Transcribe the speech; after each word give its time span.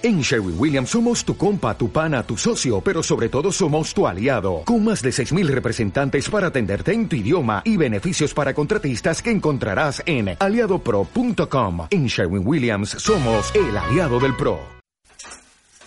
En 0.00 0.20
Sherwin 0.20 0.54
Williams 0.56 0.90
somos 0.90 1.24
tu 1.24 1.36
compa, 1.36 1.76
tu 1.76 1.90
pana, 1.90 2.22
tu 2.22 2.36
socio, 2.36 2.80
pero 2.80 3.02
sobre 3.02 3.28
todo 3.28 3.50
somos 3.50 3.92
tu 3.92 4.06
aliado, 4.06 4.62
con 4.64 4.84
más 4.84 5.02
de 5.02 5.10
6.000 5.10 5.48
representantes 5.48 6.30
para 6.30 6.46
atenderte 6.46 6.92
en 6.92 7.08
tu 7.08 7.16
idioma 7.16 7.62
y 7.64 7.76
beneficios 7.76 8.32
para 8.32 8.54
contratistas 8.54 9.20
que 9.20 9.32
encontrarás 9.32 10.00
en 10.06 10.36
aliadopro.com. 10.38 11.88
En 11.90 12.06
Sherwin 12.06 12.46
Williams 12.46 12.90
somos 12.90 13.52
el 13.56 13.76
aliado 13.76 14.20
del 14.20 14.36
PRO. 14.36 14.60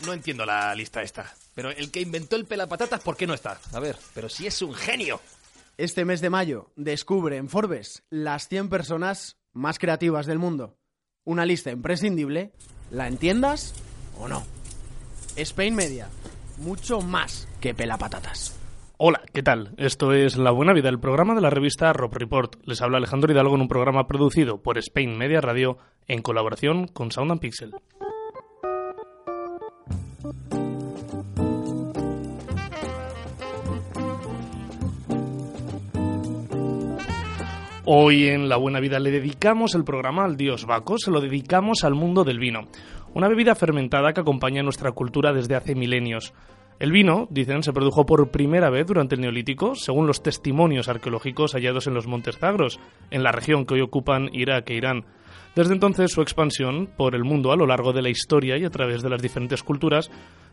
No 0.06 0.12
entiendo 0.12 0.46
la 0.46 0.76
lista 0.76 1.02
esta, 1.02 1.34
pero 1.56 1.70
el 1.70 1.90
que 1.90 2.02
inventó 2.02 2.36
el 2.36 2.44
pelapatatas, 2.44 3.00
¿por 3.00 3.16
qué 3.16 3.26
no 3.26 3.34
está? 3.34 3.62
A 3.72 3.80
ver, 3.80 3.96
pero 4.14 4.28
si 4.28 4.46
es 4.46 4.62
un 4.62 4.74
genio. 4.74 5.22
Este 5.78 6.04
mes 6.04 6.20
de 6.20 6.30
mayo 6.30 6.70
descubre 6.76 7.38
en 7.38 7.48
Forbes 7.48 8.04
las 8.10 8.50
100 8.50 8.68
personas 8.68 9.38
más 9.54 9.80
creativas 9.80 10.26
del 10.26 10.38
mundo. 10.38 10.76
Una 11.24 11.46
lista 11.46 11.72
imprescindible, 11.72 12.52
¿la 12.90 13.08
entiendas? 13.08 13.74
O 14.20 14.28
no. 14.28 14.44
Spain 15.36 15.76
Media, 15.76 16.10
mucho 16.58 17.02
más 17.02 17.48
que 17.60 17.74
pelapatatas. 17.74 18.58
Hola, 18.98 19.22
¿qué 19.34 19.42
tal? 19.42 19.72
Esto 19.78 20.14
es 20.14 20.38
La 20.38 20.52
Buena 20.52 20.74
Vida, 20.74 20.90
el 20.90 21.00
programa 21.00 21.34
de 21.34 21.42
la 21.42 21.50
revista 21.50 21.92
Rob 21.92 22.14
Report. 22.14 22.56
Les 22.66 22.82
habla 22.84 22.98
Alejandro 22.98 23.32
Hidalgo 23.32 23.56
en 23.56 23.62
un 23.62 23.68
programa 23.68 24.06
producido 24.08 24.62
por 24.62 24.78
Spain 24.78 25.18
Media 25.18 25.42
Radio 25.42 25.80
en 26.08 26.22
colaboración 26.22 26.88
con 26.88 27.12
Sound 27.12 27.32
and 27.32 27.42
Pixel. 27.42 27.74
Hoy 37.94 38.30
en 38.30 38.48
La 38.48 38.56
Buena 38.56 38.80
Vida 38.80 39.00
le 39.02 39.12
dedicamos 39.12 39.76
el 39.76 39.84
programa 39.84 40.24
al 40.24 40.38
dios 40.38 40.66
Baco, 40.66 40.98
se 40.98 41.12
lo 41.12 41.20
dedicamos 41.20 41.84
al 41.84 41.94
mundo 41.94 42.24
del 42.24 42.40
vino, 42.40 42.70
una 43.14 43.28
bebida 43.28 43.54
fermentada 43.54 44.14
que 44.14 44.22
acompaña 44.22 44.64
nuestra 44.64 44.94
cultura 44.94 45.34
desde 45.34 45.56
hace 45.56 45.76
milenios. 45.76 46.34
El 46.80 46.94
vino, 46.94 47.28
dicen, 47.30 47.64
se 47.64 47.74
produjo 47.74 48.06
por 48.06 48.32
primera 48.32 48.70
vez 48.70 48.88
durante 48.88 49.16
el 49.16 49.22
Neolítico, 49.22 49.76
según 49.76 50.08
los 50.08 50.24
testimonios 50.24 50.88
arqueológicos 50.88 51.52
hallados 51.52 51.86
en 51.86 51.94
los 51.94 52.08
Montes 52.08 52.38
Zagros, 52.38 52.80
en 53.10 53.24
la 53.24 53.34
región 53.34 53.66
que 53.66 53.74
hoy 53.74 53.82
ocupan 53.82 54.30
Irak 54.32 54.70
e 54.70 54.76
Irán. 54.76 55.04
Desde 55.56 55.74
entonces 55.74 56.12
su 56.12 56.22
expansión 56.22 56.88
por 56.96 57.14
el 57.14 57.26
mundo 57.26 57.52
a 57.52 57.58
lo 57.58 57.68
largo 57.68 57.92
de 57.92 58.02
la 58.02 58.10
historia 58.10 58.58
y 58.58 58.64
a 58.64 58.70
través 58.70 59.02
de 59.02 59.10
las 59.10 59.22
diferentes 59.22 59.64
culturas, 59.64 60.10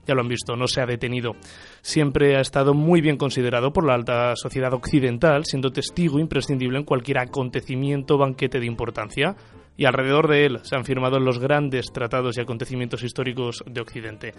ya 0.07 0.15
lo 0.15 0.23
han 0.23 0.29
visto, 0.29 0.57
no 0.57 0.67
se 0.67 0.81
ha 0.81 0.87
detenido. 0.87 1.37
Siempre 1.83 2.37
ha 2.37 2.41
estado 2.41 2.75
muy 2.75 3.01
bien 3.01 3.17
considerado 3.17 3.73
por 3.73 3.87
la 3.87 3.95
alta 3.95 4.35
sociedad 4.35 4.73
occidental, 4.73 5.45
siendo 5.45 5.71
testigo 5.71 6.19
imprescindible 6.19 6.79
en 6.79 6.85
cualquier 6.85 7.19
acontecimiento 7.19 8.19
banquete 8.19 8.59
de 8.59 8.67
importancia, 8.67 9.37
y 9.77 9.85
alrededor 9.85 10.29
de 10.29 10.47
él 10.47 10.59
se 10.65 10.75
han 10.75 10.85
firmado 10.85 11.21
los 11.21 11.39
grandes 11.39 11.93
tratados 11.93 12.37
y 12.37 12.41
acontecimientos 12.41 13.05
históricos 13.05 13.63
de 13.65 13.81
Occidente. 13.81 14.33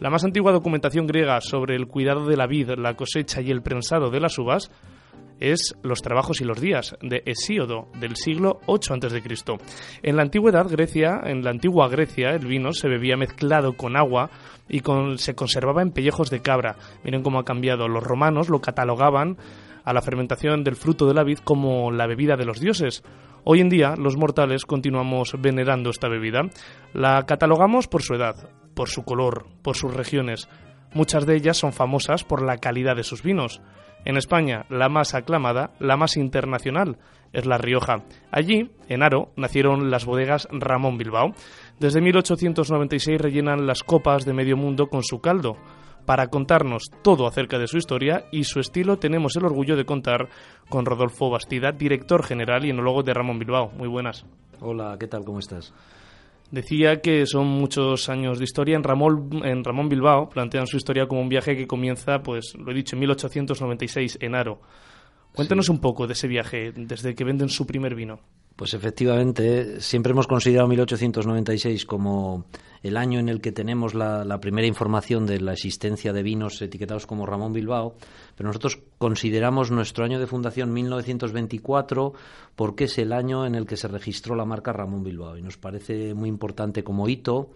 La 0.00 0.10
más 0.10 0.24
antigua 0.24 0.50
documentación 0.50 1.06
griega 1.06 1.40
sobre 1.40 1.76
el 1.76 1.86
cuidado 1.86 2.26
de 2.26 2.36
la 2.36 2.48
vid, 2.48 2.70
la 2.70 2.94
cosecha 2.94 3.40
y 3.40 3.52
el 3.52 3.62
prensado 3.62 4.10
de 4.10 4.18
las 4.18 4.36
uvas 4.36 4.72
es 5.40 5.74
Los 5.82 6.02
trabajos 6.02 6.40
y 6.40 6.44
los 6.44 6.60
días 6.60 6.96
de 7.00 7.22
Hesíodo 7.24 7.88
del 7.98 8.16
siglo 8.16 8.60
8 8.66 8.94
a.C. 8.94 9.22
En 10.02 10.16
la 10.16 10.22
antigüedad 10.22 10.68
Grecia, 10.68 11.20
en 11.24 11.42
la 11.42 11.50
antigua 11.50 11.88
Grecia, 11.88 12.30
el 12.30 12.46
vino 12.46 12.72
se 12.72 12.88
bebía 12.88 13.16
mezclado 13.16 13.72
con 13.72 13.96
agua 13.96 14.30
y 14.68 14.82
se 15.16 15.34
conservaba 15.34 15.82
en 15.82 15.92
pellejos 15.92 16.30
de 16.30 16.42
cabra. 16.42 16.76
Miren 17.02 17.22
cómo 17.22 17.38
ha 17.38 17.44
cambiado. 17.44 17.88
Los 17.88 18.04
romanos 18.04 18.50
lo 18.50 18.60
catalogaban 18.60 19.38
a 19.84 19.92
la 19.92 20.02
fermentación 20.02 20.62
del 20.62 20.76
fruto 20.76 21.06
de 21.06 21.14
la 21.14 21.24
vid 21.24 21.38
como 21.38 21.90
la 21.90 22.06
bebida 22.06 22.36
de 22.36 22.44
los 22.44 22.60
dioses. 22.60 23.02
Hoy 23.42 23.60
en 23.60 23.70
día 23.70 23.94
los 23.96 24.16
mortales 24.16 24.66
continuamos 24.66 25.34
venerando 25.40 25.90
esta 25.90 26.08
bebida. 26.08 26.42
La 26.92 27.24
catalogamos 27.24 27.88
por 27.88 28.02
su 28.02 28.14
edad, 28.14 28.50
por 28.74 28.90
su 28.90 29.04
color, 29.04 29.46
por 29.62 29.76
sus 29.76 29.94
regiones. 29.94 30.48
Muchas 30.92 31.24
de 31.24 31.36
ellas 31.36 31.56
son 31.56 31.72
famosas 31.72 32.24
por 32.24 32.42
la 32.42 32.58
calidad 32.58 32.96
de 32.96 33.04
sus 33.04 33.22
vinos. 33.22 33.62
En 34.04 34.16
España, 34.16 34.64
la 34.70 34.88
más 34.88 35.14
aclamada, 35.14 35.72
la 35.78 35.96
más 35.96 36.16
internacional, 36.16 36.96
es 37.32 37.46
La 37.46 37.58
Rioja. 37.58 38.02
Allí, 38.30 38.70
en 38.88 39.02
Aro, 39.02 39.30
nacieron 39.36 39.90
las 39.90 40.04
bodegas 40.04 40.48
Ramón 40.50 40.98
Bilbao. 40.98 41.32
Desde 41.78 42.00
1896 42.00 43.20
rellenan 43.20 43.66
las 43.66 43.82
copas 43.82 44.24
de 44.24 44.32
medio 44.32 44.56
mundo 44.56 44.88
con 44.88 45.02
su 45.02 45.20
caldo. 45.20 45.56
Para 46.06 46.28
contarnos 46.28 46.90
todo 47.02 47.26
acerca 47.26 47.58
de 47.58 47.68
su 47.68 47.76
historia 47.76 48.24
y 48.32 48.44
su 48.44 48.58
estilo, 48.58 48.98
tenemos 48.98 49.36
el 49.36 49.44
orgullo 49.44 49.76
de 49.76 49.84
contar 49.84 50.28
con 50.68 50.86
Rodolfo 50.86 51.30
Bastida, 51.30 51.72
director 51.72 52.24
general 52.24 52.64
y 52.64 52.70
enólogo 52.70 53.02
de 53.02 53.14
Ramón 53.14 53.38
Bilbao. 53.38 53.70
Muy 53.76 53.86
buenas. 53.86 54.24
Hola, 54.60 54.96
¿qué 54.98 55.06
tal? 55.06 55.24
¿Cómo 55.24 55.38
estás? 55.38 55.72
Decía 56.50 57.00
que 57.00 57.26
son 57.26 57.46
muchos 57.46 58.08
años 58.08 58.38
de 58.38 58.44
historia. 58.44 58.76
En 58.76 58.82
Ramón, 58.82 59.42
en 59.44 59.62
Ramón 59.62 59.88
Bilbao 59.88 60.28
plantean 60.28 60.66
su 60.66 60.76
historia 60.76 61.06
como 61.06 61.20
un 61.20 61.28
viaje 61.28 61.56
que 61.56 61.68
comienza, 61.68 62.22
pues 62.22 62.54
lo 62.56 62.72
he 62.72 62.74
dicho, 62.74 62.96
en 62.96 63.00
1896 63.00 64.18
en 64.20 64.34
Aro. 64.34 64.60
Cuéntanos 65.34 65.68
un 65.68 65.80
poco 65.80 66.06
de 66.06 66.14
ese 66.14 66.28
viaje, 66.28 66.72
desde 66.72 67.14
que 67.14 67.24
venden 67.24 67.48
su 67.48 67.66
primer 67.66 67.94
vino. 67.94 68.20
Pues 68.56 68.74
efectivamente, 68.74 69.80
siempre 69.80 70.12
hemos 70.12 70.26
considerado 70.26 70.68
1896 70.68 71.86
como 71.86 72.44
el 72.82 72.98
año 72.98 73.18
en 73.18 73.30
el 73.30 73.40
que 73.40 73.52
tenemos 73.52 73.94
la, 73.94 74.38
primera 74.38 74.66
información 74.66 75.24
de 75.24 75.40
la 75.40 75.54
existencia 75.54 76.12
de 76.12 76.22
vinos 76.22 76.60
etiquetados 76.60 77.06
como 77.06 77.24
Ramón 77.24 77.54
Bilbao, 77.54 77.94
pero 78.36 78.48
nosotros 78.48 78.80
consideramos 78.98 79.70
nuestro 79.70 80.04
año 80.04 80.20
de 80.20 80.26
fundación 80.26 80.74
1924 80.74 82.12
porque 82.54 82.84
es 82.84 82.98
el 82.98 83.14
año 83.14 83.46
en 83.46 83.54
el 83.54 83.64
que 83.64 83.78
se 83.78 83.88
registró 83.88 84.34
la 84.34 84.44
marca 84.44 84.74
Ramón 84.74 85.04
Bilbao 85.04 85.38
y 85.38 85.42
nos 85.42 85.56
parece 85.56 86.12
muy 86.12 86.28
importante 86.28 86.84
como 86.84 87.08
hito 87.08 87.50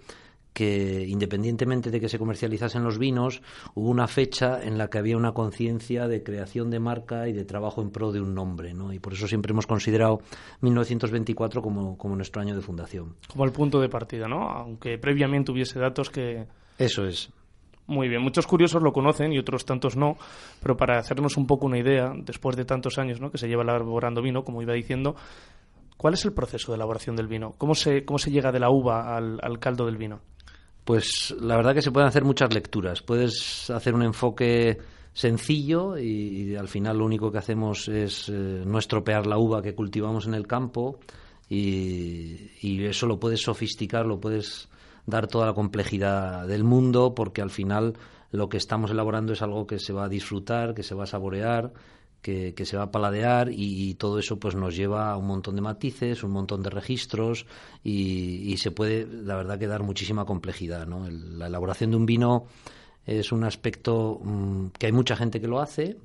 que 0.55 1.05
independientemente 1.07 1.91
de 1.91 2.01
que 2.01 2.09
se 2.09 2.19
comercializasen 2.19 2.85
los 2.85 2.99
vinos, 2.99 3.43
hubo 3.75 3.91
una 3.91 4.07
fecha 4.07 4.63
en 4.63 4.79
la 4.79 4.89
que 4.89 4.99
había 4.99 5.17
una 5.17 5.33
conciencia 5.33 6.07
de 6.07 6.23
creación 6.23 6.71
de 6.71 6.79
marca 6.79 7.29
y 7.29 7.33
de 7.33 7.45
trabajo 7.45 7.83
en 7.83 7.91
pro 7.91 8.13
de 8.13 8.21
un 8.21 8.35
nombre, 8.35 8.73
¿no? 8.73 8.93
Y 8.93 9.01
por 9.01 9.13
eso 9.13 9.27
siempre 9.27 9.51
hemos 9.51 9.67
considerado 9.67 10.21
1924 10.61 11.61
como, 11.61 11.99
como 11.99 12.15
nuestro 12.15 12.41
año 12.41 12.55
de 12.55 12.63
fundación. 12.63 13.17
Como 13.29 13.45
el 13.45 13.53
punto 13.53 13.81
de 13.81 13.89
partida, 13.89 14.29
¿no? 14.29 14.49
Aunque 14.49 14.97
previamente 14.97 15.51
hubiese 15.51 15.81
datos 15.81 16.09
que... 16.09 16.47
Eso 16.79 17.05
es. 17.05 17.31
Muy 17.87 18.09
bien, 18.09 18.23
muchos 18.23 18.47
curiosos 18.47 18.81
lo 18.81 18.93
conocen 18.93 19.33
y 19.33 19.39
otros 19.39 19.67
tantos 19.67 19.97
no, 19.97 20.17
pero 20.63 20.77
para 20.77 20.99
hacernos 20.99 21.37
un 21.37 21.47
poco 21.47 21.67
una 21.67 21.79
idea, 21.79 22.13
después 22.17 22.57
de 22.57 22.65
tantos 22.65 22.97
años 22.99 23.21
¿no? 23.21 23.31
que 23.31 23.39
se 23.39 23.49
lleva 23.49 23.63
elaborando 23.63 24.23
vino, 24.23 24.43
como 24.43 24.63
iba 24.63 24.73
diciendo, 24.73 25.17
¿cuál 25.99 26.15
es 26.15 26.25
el 26.25 26.33
proceso 26.33 26.73
de 26.73 26.77
elaboración 26.77 27.15
del 27.17 27.27
vino? 27.27 27.53
¿Cómo 27.59 27.75
se, 27.75 28.05
cómo 28.05 28.19
se 28.19 28.31
llega 28.31 28.53
de 28.53 28.61
la 28.61 28.71
uva 28.71 29.17
al 29.17 29.59
caldo 29.59 29.85
del 29.85 29.99
vino? 29.99 30.21
Pues 30.85 31.35
la 31.41 31.57
verdad 31.57 31.75
que 31.75 31.83
se 31.83 31.91
pueden 31.91 32.09
hacer 32.09 32.25
muchas 32.25 32.53
lecturas. 32.53 33.03
Puedes 33.03 33.71
hacer 33.71 33.95
un 33.95 34.03
enfoque 34.03 34.79
sencillo 35.15 35.97
y, 35.97 36.57
al 36.57 36.69
final 36.69 36.99
lo 36.99 37.07
único 37.07 37.31
que 37.31 37.39
hacemos 37.39 37.89
es 37.89 38.29
eh, 38.29 38.63
no 38.67 38.79
estropear 38.79 39.27
la 39.27 39.39
uva 39.39 39.63
que 39.63 39.75
cultivamos 39.75 40.27
en 40.27 40.35
el 40.35 40.47
campo 40.47 40.99
y, 41.49 42.51
y, 42.61 42.85
eso 42.85 43.07
lo 43.07 43.19
puedes 43.19 43.43
sofisticar, 43.43 44.07
lo 44.07 44.21
puedes 44.21 44.69
dar 45.07 45.29
toda 45.29 45.47
la 45.47 45.55
complejidad 45.55 46.47
del 46.49 46.65
mundo 46.65 47.15
porque 47.15 47.41
al 47.41 47.51
final 47.51 47.95
lo 48.33 48.49
que 48.49 48.57
estamos 48.57 48.91
elaborando 48.91 49.33
es 49.33 49.43
algo 49.43 49.67
que 49.67 49.79
se 49.79 49.93
va 49.93 50.05
a 50.05 50.09
disfrutar, 50.09 50.75
que 50.75 50.83
se 50.83 50.95
va 50.95 51.05
a 51.05 51.07
saborear 51.07 51.73
que, 52.25 52.65
se 52.65 52.77
va 52.79 52.85
a 52.85 52.91
paladear 52.91 53.51
y, 53.53 53.95
todo 53.95 54.19
eso 54.19 54.39
pues 54.39 54.55
nos 54.55 54.75
lleva 54.75 55.13
a 55.13 55.17
un 55.19 55.27
montón 55.27 55.55
de 55.57 55.61
matices, 55.61 56.25
un 56.25 56.31
montón 56.31 56.63
de 56.63 56.71
registros 56.71 57.45
y, 57.85 58.57
se 58.57 58.71
puede, 58.71 59.07
la 59.07 59.37
verdad, 59.37 59.59
que 59.59 59.67
dar 59.67 59.83
muchísima 59.83 60.25
complejidad. 60.25 60.87
¿no? 60.87 61.07
la 61.11 61.47
elaboración 61.47 61.91
de 61.91 61.97
un 61.97 62.07
vino 62.07 62.47
es 63.05 63.31
un 63.31 63.45
aspecto 63.45 64.21
mm, 64.25 64.69
que 64.79 64.87
hay 64.87 64.93
mucha 64.93 65.17
gente 65.17 65.39
que 65.39 65.47
lo 65.47 65.61
hace 65.61 65.99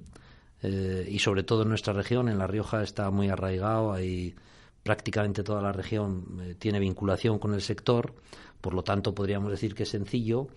eh, 0.62 1.08
y 1.10 1.20
sobre 1.20 1.44
todo 1.44 1.64
en 1.64 1.70
nuestra 1.70 1.94
región, 1.94 2.28
en 2.28 2.38
La 2.38 2.48
Rioja 2.48 2.84
está 2.84 3.10
muy 3.12 3.30
arraigado, 3.30 3.94
hay 3.94 4.36
prácticamente 4.84 5.42
toda 5.42 5.62
la 5.62 5.72
región 5.72 6.26
eh, 6.42 6.56
tiene 6.60 6.80
vinculación 6.80 7.40
con 7.40 7.54
el 7.54 7.62
sector, 7.62 8.14
por 8.60 8.74
lo 8.74 8.84
tanto 8.84 9.16
podríamos 9.16 9.52
decir 9.52 9.74
que 9.74 9.84
es 9.84 9.90
sencillo, 9.90 10.48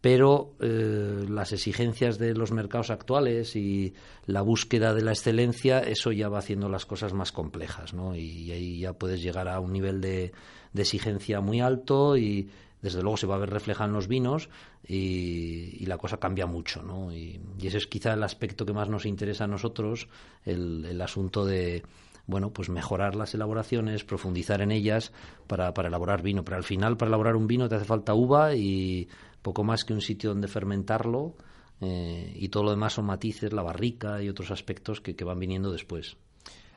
pero 0.00 0.54
eh, 0.60 1.26
las 1.28 1.52
exigencias 1.52 2.18
de 2.18 2.34
los 2.34 2.52
mercados 2.52 2.90
actuales 2.90 3.56
y 3.56 3.94
la 4.26 4.42
búsqueda 4.42 4.94
de 4.94 5.02
la 5.02 5.10
excelencia, 5.10 5.80
eso 5.80 6.12
ya 6.12 6.28
va 6.28 6.38
haciendo 6.38 6.68
las 6.68 6.86
cosas 6.86 7.12
más 7.12 7.32
complejas, 7.32 7.94
¿no? 7.94 8.14
Y, 8.14 8.52
ahí 8.52 8.80
ya 8.80 8.92
puedes 8.92 9.22
llegar 9.22 9.48
a 9.48 9.58
un 9.58 9.72
nivel 9.72 10.00
de, 10.00 10.32
exigencia 10.74 11.40
muy 11.40 11.60
alto 11.60 12.16
y 12.16 12.48
desde 12.80 13.02
luego 13.02 13.16
se 13.16 13.26
va 13.26 13.34
a 13.34 13.38
ver 13.38 13.50
reflejado 13.50 13.88
en 13.88 13.94
los 13.94 14.06
vinos 14.06 14.48
y, 14.86 15.84
la 15.86 15.98
cosa 15.98 16.18
cambia 16.18 16.46
mucho, 16.46 16.82
¿no? 16.82 17.12
Y, 17.12 17.40
ese 17.60 17.78
es 17.78 17.88
quizá 17.88 18.12
el 18.12 18.22
aspecto 18.22 18.64
que 18.64 18.72
más 18.72 18.88
nos 18.88 19.04
interesa 19.04 19.44
a 19.44 19.48
nosotros, 19.48 20.08
el, 20.44 20.84
el 20.84 21.00
asunto 21.00 21.44
de 21.44 21.82
bueno, 22.28 22.52
pues 22.52 22.68
mejorar 22.68 23.16
las 23.16 23.34
elaboraciones, 23.34 24.04
profundizar 24.04 24.60
en 24.60 24.70
ellas 24.70 25.12
para, 25.48 25.74
para 25.74 25.88
elaborar 25.88 26.22
vino. 26.22 26.44
Pero 26.44 26.58
al 26.58 26.64
final, 26.64 26.96
para 26.96 27.08
elaborar 27.08 27.34
un 27.34 27.48
vino 27.48 27.68
te 27.68 27.74
hace 27.74 27.86
falta 27.86 28.14
uva 28.14 28.54
y 28.54 29.08
poco 29.42 29.64
más 29.64 29.84
que 29.84 29.94
un 29.94 30.02
sitio 30.02 30.30
donde 30.30 30.46
fermentarlo 30.46 31.34
eh, 31.80 32.32
y 32.34 32.48
todo 32.48 32.64
lo 32.64 32.70
demás 32.70 32.92
son 32.92 33.06
matices, 33.06 33.52
la 33.52 33.62
barrica 33.62 34.22
y 34.22 34.28
otros 34.28 34.50
aspectos 34.50 35.00
que, 35.00 35.24
van 35.24 35.38
viniendo 35.38 35.70
después. 35.70 36.16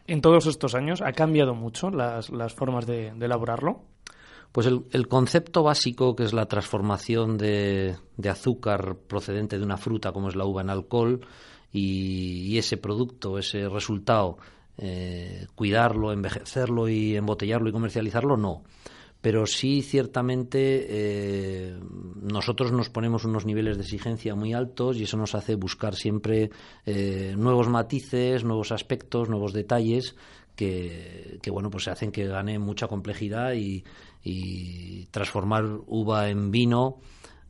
En 0.07 0.21
todos 0.21 0.45
estos 0.47 0.75
años 0.75 1.01
ha 1.01 1.11
cambiado 1.11 1.53
mucho 1.53 1.89
las, 1.89 2.29
las 2.29 2.53
formas 2.53 2.85
de, 2.85 3.09
elaborarlo. 3.09 3.83
Pues 4.51 4.67
el, 4.67 5.07
concepto 5.07 5.63
básico, 5.63 6.15
que 6.15 6.23
es 6.23 6.33
la 6.33 6.45
transformación 6.45 7.37
de, 7.37 7.95
azúcar 8.29 8.95
procedente 9.07 9.57
de 9.57 9.63
una 9.63 9.77
fruta 9.77 10.11
como 10.11 10.29
es 10.29 10.35
la 10.35 10.45
uva 10.45 10.61
en 10.61 10.69
alcohol, 10.69 11.21
y, 11.71 12.57
ese 12.57 12.77
producto, 12.77 13.37
ese 13.37 13.69
resultado, 13.69 14.37
eh, 14.83 15.45
cuidarlo, 15.53 16.11
envejecerlo 16.11 16.89
y 16.89 17.15
embotellarlo 17.15 17.69
y 17.69 17.71
comercializarlo, 17.71 18.35
no. 18.35 18.63
Pero 19.21 19.45
sí 19.45 19.83
ciertamente 19.83 20.87
eh, 20.89 21.79
nosotros 22.19 22.71
nos 22.71 22.89
ponemos 22.89 23.23
unos 23.23 23.45
niveles 23.45 23.77
de 23.77 23.83
exigencia 23.83 24.33
muy 24.33 24.53
altos 24.53 24.97
y 24.97 25.03
eso 25.03 25.17
nos 25.17 25.35
hace 25.35 25.53
buscar 25.53 25.93
siempre 25.93 26.49
eh, 26.87 27.35
nuevos 27.37 27.69
matices, 27.69 28.43
nuevos 28.43 28.71
aspectos, 28.71 29.29
nuevos 29.29 29.53
detalles 29.53 30.15
que, 30.55 31.39
bueno 31.51 31.69
pues 31.69 31.87
hacen 31.87 32.11
que 32.11 32.25
gane 32.25 32.57
mucha 32.57 32.87
complejidad 32.87 33.53
y 33.53 35.05
transformar 35.11 35.65
uva 35.85 36.29
en 36.29 36.49
vino 36.49 36.97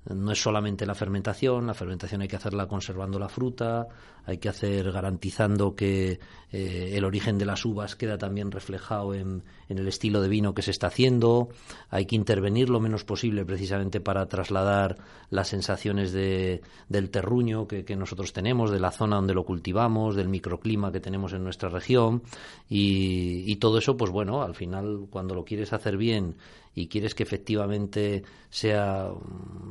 no 0.09 0.31
es 0.31 0.41
solamente 0.41 0.85
la 0.85 0.95
fermentación, 0.95 1.67
la 1.67 1.73
fermentación 1.73 2.21
hay 2.21 2.27
que 2.27 2.35
hacerla 2.35 2.67
conservando 2.67 3.19
la 3.19 3.29
fruta, 3.29 3.87
hay 4.25 4.37
que 4.37 4.49
hacer 4.49 4.91
garantizando 4.91 5.75
que 5.75 6.19
eh, 6.51 6.93
el 6.95 7.05
origen 7.05 7.37
de 7.37 7.45
las 7.45 7.65
uvas 7.65 7.95
queda 7.95 8.17
también 8.17 8.51
reflejado 8.51 9.13
en, 9.13 9.43
el 9.69 9.87
estilo 9.87 10.21
de 10.21 10.27
vino 10.27 10.53
que 10.53 10.61
se 10.61 10.71
está 10.71 10.87
haciendo, 10.87 11.49
hay 11.89 12.05
que 12.05 12.15
intervenir 12.15 12.69
lo 12.69 12.81
menos 12.81 13.05
posible 13.05 13.45
precisamente 13.45 14.01
para 14.01 14.27
trasladar 14.27 14.97
las 15.29 15.47
sensaciones 15.47 16.11
de, 16.11 16.61
del 16.89 17.09
terruño 17.09 17.67
que, 17.67 17.95
nosotros 17.95 18.33
tenemos, 18.33 18.69
de 18.69 18.79
la 18.79 18.91
zona 18.91 19.15
donde 19.15 19.33
lo 19.33 19.45
cultivamos, 19.45 20.15
del 20.15 20.27
microclima 20.27 20.91
que 20.91 20.99
tenemos 20.99 21.31
en 21.31 21.43
nuestra 21.43 21.69
región. 21.69 22.23
Y, 22.69 23.49
y 23.49 23.55
todo 23.57 23.77
eso, 23.77 23.95
pues 23.95 24.11
bueno, 24.11 24.41
al 24.41 24.55
final 24.55 25.07
cuando 25.09 25.35
lo 25.35 25.45
quieres 25.45 25.71
hacer 25.71 25.95
bien 25.95 26.35
y 26.75 26.87
quieres 26.87 27.15
que 27.15 27.23
efectivamente 27.23 28.23
sea 28.49 29.09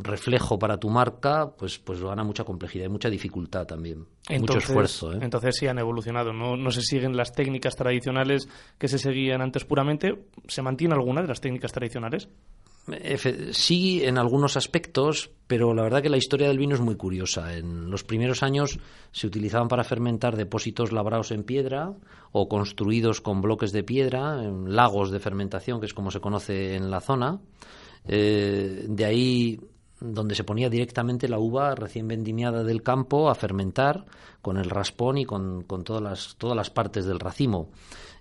reflejo 0.03 0.59
para 0.59 0.79
tu 0.79 0.89
marca, 0.89 1.55
pues, 1.59 1.79
pues 1.79 2.01
gana 2.01 2.25
mucha 2.25 2.45
complejidad 2.45 2.87
y 2.87 2.91
mucha 2.91 3.11
dificultad 3.11 3.67
también 3.67 4.07
mucho 4.39 4.59
esfuerzo. 4.59 5.13
¿eh? 5.13 5.19
Entonces 5.21 5.57
sí 5.57 5.67
han 5.67 5.79
evolucionado, 5.79 6.33
¿no? 6.33 6.57
no 6.57 6.71
se 6.71 6.83
siguen 6.83 7.17
las 7.17 7.33
técnicas 7.33 7.77
tradicionales 7.77 8.49
que 8.79 8.89
se 8.89 8.99
seguían 8.99 9.43
antes 9.43 9.65
puramente. 9.65 10.27
¿Se 10.47 10.63
mantiene 10.63 10.95
alguna 10.95 11.23
de 11.23 11.29
las 11.29 11.41
técnicas 11.41 11.73
tradicionales? 11.73 12.29
Sí, 13.53 14.03
en 14.05 14.19
algunos 14.19 14.57
aspectos, 14.57 15.31
pero 15.47 15.75
la 15.75 15.83
verdad 15.83 16.03
que 16.03 16.09
la 16.09 16.17
historia 16.17 16.49
del 16.49 16.59
vino 16.59 16.75
es 16.75 16.81
muy 16.81 16.97
curiosa. 16.97 17.57
En 17.57 17.91
los 17.91 18.05
primeros 18.05 18.43
años 18.43 18.79
se 19.13 19.27
utilizaban 19.27 19.69
para 19.69 19.85
fermentar 19.85 20.37
depósitos 20.37 20.93
labrados 20.93 21.31
en 21.31 21.45
piedra 21.45 21.93
o 22.33 22.49
construidos 22.49 23.21
con 23.21 23.41
bloques 23.43 23.73
de 23.73 23.85
piedra, 23.85 24.43
en 24.43 24.75
lagos 24.75 25.11
de 25.11 25.21
fermentación, 25.21 25.81
que 25.81 25.87
es 25.87 25.95
como 25.95 26.11
se 26.11 26.21
conoce 26.21 26.75
en 26.75 26.91
la 26.91 27.01
zona. 27.01 27.41
Eh, 28.07 28.87
de 28.89 29.05
ahí 29.05 29.61
donde 30.01 30.35
se 30.35 30.45
ponía 30.45 30.71
directamente 30.71 31.29
la 31.29 31.39
uva 31.39 31.75
recién 31.75 32.09
vendimiada 32.09 32.65
del 32.65 32.83
campo 32.83 33.31
a 33.31 33.35
fermentar 33.35 34.07
con 34.43 34.57
el 34.57 34.71
raspón 34.71 35.19
y 35.19 35.25
con, 35.25 35.65
todas, 35.85 36.03
las, 36.03 36.37
todas 36.39 36.57
las 36.57 36.71
partes 36.71 37.05
del 37.05 37.21
racimo. 37.21 37.69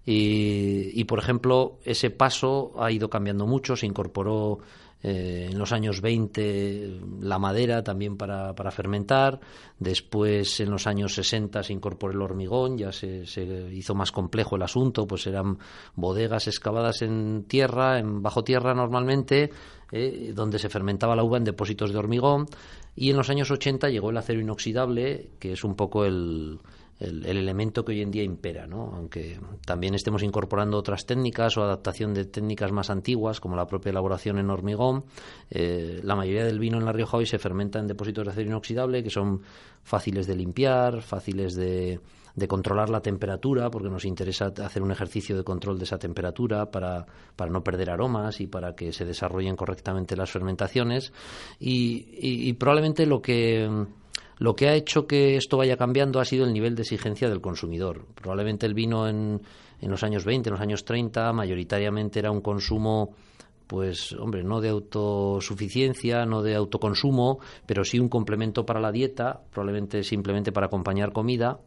Y, 0.05 1.03
por 1.03 1.19
ejemplo, 1.19 1.77
ese 1.83 2.09
paso 2.09 2.73
ha 2.79 2.91
ido 2.91 3.09
cambiando 3.11 3.45
mucho, 3.45 3.75
se 3.75 3.85
incorporó 3.85 4.57
eh, 5.03 5.49
en 5.51 5.57
los 5.59 5.71
años 5.71 6.01
20 6.01 6.99
la 7.21 7.37
madera 7.37 7.83
también 7.83 8.17
para, 8.17 8.55
para, 8.55 8.71
fermentar, 8.71 9.39
después 9.77 10.59
en 10.61 10.71
los 10.71 10.87
años 10.87 11.13
60 11.13 11.61
se 11.61 11.73
incorporó 11.73 12.13
el 12.13 12.21
hormigón, 12.21 12.77
ya 12.77 12.91
se, 12.91 13.25
se, 13.27 13.43
hizo 13.71 13.93
más 13.93 14.11
complejo 14.11 14.55
el 14.55 14.63
asunto, 14.63 15.05
pues 15.05 15.27
eran 15.27 15.59
bodegas 15.95 16.47
excavadas 16.47 17.03
en 17.03 17.45
tierra, 17.47 17.99
en 17.99 18.23
bajo 18.23 18.43
tierra 18.43 18.73
normalmente, 18.73 19.51
eh, 19.91 20.31
donde 20.33 20.59
se 20.59 20.69
fermentaba 20.69 21.15
la 21.15 21.23
uva 21.23 21.37
en 21.37 21.43
depósitos 21.43 21.91
de 21.91 21.97
hormigón, 21.97 22.47
y 22.95 23.09
en 23.09 23.17
los 23.17 23.29
años 23.29 23.49
80 23.51 23.89
llegó 23.89 24.09
el 24.09 24.17
acero 24.17 24.41
inoxidable, 24.41 25.31
que 25.39 25.53
es 25.53 25.63
un 25.63 25.75
poco 25.75 26.05
el, 26.05 26.59
el, 26.99 27.25
elemento 27.25 27.85
que 27.85 27.93
hoy 27.93 28.01
en 28.01 28.11
día 28.11 28.23
impera, 28.23 28.67
¿no? 28.67 28.91
aunque 28.93 29.39
también 29.65 29.95
estemos 29.95 30.21
incorporando 30.21 30.77
otras 30.77 31.05
técnicas 31.05 31.57
o 31.57 31.63
adaptación 31.63 32.13
de 32.13 32.25
técnicas 32.25 32.71
más 32.71 32.89
antiguas, 32.89 33.39
como 33.39 33.55
la 33.55 33.67
propia 33.67 33.91
elaboración 33.91 34.37
en 34.37 34.49
hormigón. 34.49 35.05
Eh, 35.49 36.01
la 36.03 36.15
mayoría 36.15 36.43
del 36.43 36.59
vino 36.59 36.77
en 36.77 36.85
La 36.85 36.91
Rioja 36.91 37.17
hoy 37.17 37.25
se 37.25 37.39
fermenta 37.39 37.79
en 37.79 37.87
depósitos 37.87 38.25
de 38.25 38.31
acero 38.31 38.49
inoxidable 38.49 39.03
que 39.03 39.09
son 39.09 39.41
fáciles 39.81 40.27
de 40.27 40.35
limpiar, 40.35 41.01
fáciles 41.01 41.55
de, 41.55 42.01
de 42.35 42.47
controlar 42.47 42.89
la 42.89 43.01
temperatura, 43.01 43.69
porque 43.69 43.89
nos 43.89 44.05
interesa 44.05 44.53
hacer 44.63 44.81
un 44.81 44.91
ejercicio 44.91 45.35
de 45.35 45.43
control 45.43 45.77
de 45.77 45.85
esa 45.85 45.97
temperatura 45.97 46.71
para, 46.71 47.05
para 47.35 47.51
no 47.51 47.63
perder 47.63 47.89
aromas 47.89 48.41
y 48.41 48.47
para 48.47 48.75
que 48.75 48.91
se 48.91 49.05
desarrollen 49.05 49.55
correctamente 49.55 50.15
las 50.15 50.31
fermentaciones. 50.31 51.11
y 51.59 52.53
probablemente 52.53 53.05
lo 53.05 53.21
que 53.21 53.87
lo 54.39 54.55
que 54.55 54.69
ha 54.69 54.73
hecho 54.73 55.05
que 55.05 55.35
esto 55.35 55.57
vaya 55.57 55.75
cambiando 55.75 56.19
ha 56.19 56.25
sido 56.25 56.45
el 56.45 56.53
nivel 56.53 56.73
de 56.73 56.83
exigencia 56.83 57.29
del 57.29 57.41
consumidor. 57.41 58.05
Probablemente 58.15 58.65
el 58.65 58.73
vino 58.73 59.07
en, 59.07 59.41
en 59.81 59.91
los 59.91 60.01
años 60.03 60.23
20, 60.23 60.49
en 60.49 60.53
los 60.53 60.61
años 60.61 60.85
30, 60.85 61.33
mayoritariamente 61.33 62.19
era 62.19 62.31
un 62.31 62.41
consumo 62.41 63.13
pues 63.67 64.13
hombre, 64.13 64.43
no 64.43 64.61
de 64.61 64.69
autosuficiencia, 64.69 66.25
no 66.25 66.41
de 66.41 66.55
autoconsumo, 66.55 67.37
pero 67.67 67.83
sí 67.83 67.99
un 67.99 68.09
complemento 68.09 68.65
para 68.65 68.79
la 68.79 68.91
dieta, 68.91 69.41
probablemente 69.51 70.01
simplemente 70.01 70.51
para 70.51 70.65
acompañar 70.65 71.11
comida. 71.11 71.59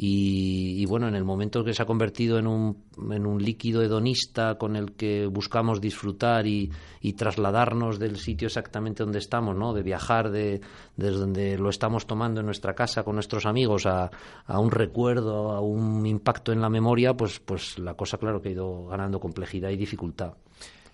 Y, 0.00 0.86
bueno, 0.86 1.08
en 1.08 1.16
el 1.16 1.24
momento 1.24 1.64
que 1.64 1.74
se 1.74 1.82
ha 1.82 1.86
convertido 1.86 2.38
en 2.38 2.46
un, 2.46 2.84
en 3.10 3.26
un 3.26 3.42
líquido 3.42 3.82
hedonista 3.82 4.56
con 4.56 4.76
el 4.76 4.92
que 4.92 5.26
buscamos 5.26 5.80
disfrutar 5.80 6.46
y, 6.46 6.70
trasladarnos 7.16 7.98
del 7.98 8.16
sitio 8.16 8.46
exactamente 8.46 9.02
donde 9.02 9.18
estamos, 9.18 9.56
¿no? 9.56 9.72
de 9.72 9.82
viajar 9.82 10.30
de, 10.30 10.60
desde 10.96 11.18
donde 11.18 11.58
lo 11.58 11.68
estamos 11.68 12.06
tomando 12.06 12.38
en 12.38 12.46
nuestra 12.46 12.74
casa 12.74 13.02
con 13.02 13.16
nuestros 13.16 13.44
amigos 13.44 13.86
a, 13.86 14.08
a 14.46 14.60
un 14.60 14.70
recuerdo, 14.70 15.50
a 15.50 15.60
un 15.60 16.06
impacto 16.06 16.52
en 16.52 16.60
la 16.60 16.68
memoria, 16.68 17.14
pues, 17.14 17.40
pues 17.40 17.76
la 17.80 17.94
cosa 17.94 18.18
claro 18.18 18.40
que 18.40 18.50
ha 18.50 18.52
ido 18.52 18.86
ganando 18.86 19.18
complejidad 19.18 19.70
y 19.70 19.76
dificultad. 19.76 20.34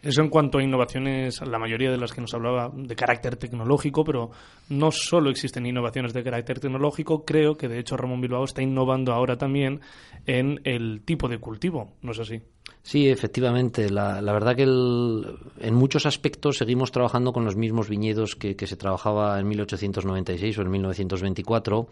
Eso 0.04 0.20
en 0.20 0.28
cuanto 0.28 0.58
a 0.58 0.62
innovaciones, 0.62 1.40
la 1.40 1.58
mayoría 1.58 1.90
de 1.90 1.96
las 1.96 2.12
que 2.12 2.20
nos 2.20 2.34
hablaba 2.34 2.70
de 2.74 2.94
carácter 2.94 3.36
tecnológico, 3.36 4.04
pero 4.04 4.30
no 4.68 4.90
solo 4.90 5.30
existen 5.30 5.64
innovaciones 5.64 6.12
de 6.12 6.22
carácter 6.22 6.60
tecnológico, 6.60 7.24
creo 7.24 7.56
que 7.56 7.68
de 7.68 7.78
hecho 7.78 7.96
Ramón 7.96 8.20
Bilbao 8.20 8.44
está 8.44 8.60
innovando 8.60 9.14
ahora 9.14 9.38
también 9.38 9.80
en 10.26 10.60
el 10.64 11.00
tipo 11.06 11.26
de 11.26 11.38
cultivo, 11.38 11.94
¿no 12.02 12.12
es 12.12 12.18
así? 12.18 12.42
Sí, 12.82 13.08
efectivamente. 13.08 13.88
La, 13.88 14.20
verdad 14.20 14.54
que 14.54 14.64
en 14.64 15.74
muchos 15.74 16.04
aspectos 16.04 16.58
seguimos 16.58 16.92
trabajando 16.92 17.32
con 17.32 17.46
los 17.46 17.56
mismos 17.56 17.88
viñedos 17.88 18.36
que, 18.36 18.54
se 18.66 18.76
trabajaba 18.76 19.40
en 19.40 19.48
1896 19.48 20.58
o 20.58 20.62
en 20.62 20.70
1924 20.70 21.88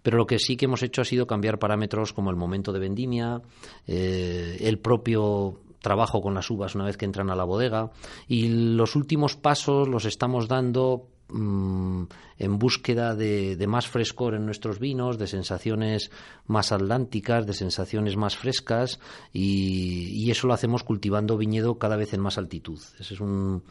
pero 0.00 0.16
lo 0.16 0.26
que 0.26 0.38
sí 0.38 0.56
que 0.56 0.66
hemos 0.66 0.84
hecho 0.84 1.02
ha 1.02 1.04
sido 1.04 1.26
cambiar 1.26 1.58
parámetros 1.58 2.12
como 2.12 2.30
el 2.30 2.36
momento 2.36 2.72
de 2.72 2.78
vendimia, 2.78 3.42
eh, 3.84 4.56
el 4.60 4.78
propio 4.78 5.58
trabajo 5.80 6.20
con 6.20 6.34
las 6.34 6.50
uvas 6.50 6.74
una 6.74 6.84
vez 6.84 6.96
que 6.96 7.04
entran 7.04 7.30
a 7.30 7.36
la 7.36 7.44
bodega 7.44 7.90
y 8.26 8.48
los 8.74 8.96
últimos 8.96 9.36
pasos 9.36 9.88
los 9.88 10.04
estamos 10.04 10.48
dando 10.48 11.08
mm, 11.28 12.04
en 12.38 12.58
búsqueda 12.58 13.14
de, 13.14 13.64
más 13.66 13.86
frescor 13.86 14.34
en 14.34 14.46
nuestros 14.46 14.78
vinos, 14.78 15.18
de 15.18 15.26
sensaciones 15.26 16.10
más 16.46 16.72
atlánticas, 16.72 17.46
de 17.46 17.54
sensaciones 17.54 18.16
más 18.16 18.36
frescas 18.36 19.00
y, 19.32 20.30
eso 20.30 20.46
lo 20.46 20.52
hacemos 20.52 20.84
cultivando 20.84 21.38
viñedo 21.38 21.78
cada 21.78 21.96
vez 21.96 22.12
en 22.12 22.20
más 22.20 22.36
altitud. 22.36 22.78
Ese 23.00 23.14
es 23.14 23.20
un, 23.20 23.62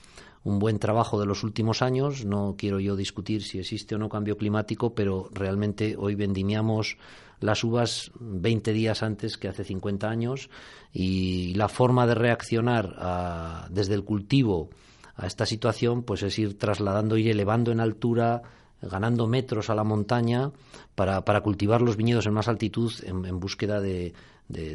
un 0.47 0.59
buen 0.59 0.79
trabajo 0.79 1.19
de 1.19 1.25
los 1.25 1.43
últimos 1.43 1.81
años. 1.81 2.23
No 2.23 2.55
quiero 2.57 2.79
yo 2.79 2.95
discutir 2.95 3.43
si 3.43 3.59
existe 3.59 3.95
o 3.95 3.97
no 3.97 4.07
cambio 4.07 4.37
climático, 4.37 4.95
pero 4.95 5.29
realmente 5.33 5.95
hoy 5.99 6.15
vendimiamos 6.15 6.97
las 7.41 7.65
uvas 7.65 8.11
20 8.19 8.71
días 8.71 9.03
antes 9.03 9.37
que 9.37 9.49
hace 9.49 9.65
50 9.65 10.09
años 10.09 10.49
y 10.93 11.53
la 11.55 11.67
forma 11.67 12.07
de 12.07 12.15
reaccionar 12.15 13.67
desde 13.69 13.93
el 13.93 14.05
cultivo 14.05 14.69
a 15.17 15.27
esta 15.27 15.45
situación 15.45 16.03
pues 16.03 16.23
es 16.23 16.39
ir 16.39 16.57
trasladando, 16.57 17.17
ir 17.17 17.27
elevando 17.27 17.73
en 17.73 17.81
altura 17.81 18.41
ganando 18.81 19.27
metros 19.27 19.69
a 19.69 19.75
la 19.75 19.83
montaña 19.83 20.51
para, 20.95 21.25
para 21.25 21.41
cultivar 21.41 21.81
los 21.81 21.97
viñedos 21.97 22.25
en 22.25 22.33
más 22.33 22.47
altitud 22.47 22.93
en, 23.03 23.39
búsqueda 23.39 23.81
de, 23.81 24.13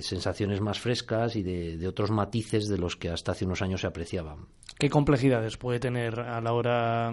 sensaciones 0.01 0.61
más 0.61 0.79
frescas 0.79 1.37
y 1.37 1.43
de, 1.43 1.89
otros 1.89 2.11
matices 2.11 2.69
de 2.69 2.79
los 2.79 2.97
que 2.97 3.09
hasta 3.09 3.33
hace 3.33 3.45
unos 3.45 3.63
años 3.63 3.81
se 3.81 3.87
apreciaban. 3.87 4.47
¿Qué 4.79 4.91
complejidades 4.91 5.57
puede 5.57 5.81
tener 5.81 6.21
a 6.21 6.41
la 6.41 6.53
hora 6.53 7.13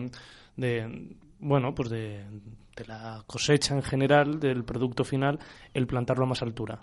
de, 0.56 1.16
bueno, 1.40 1.74
pues 1.74 1.90
de, 1.90 2.24
de 2.76 2.86
la 2.86 3.24
cosecha 3.26 3.76
en 3.76 3.84
general, 3.84 4.40
del 4.40 4.64
producto 4.64 5.04
final, 5.04 5.40
el 5.74 5.88
plantarlo 5.88 6.26
a 6.26 6.30
más 6.30 6.42
altura? 6.42 6.82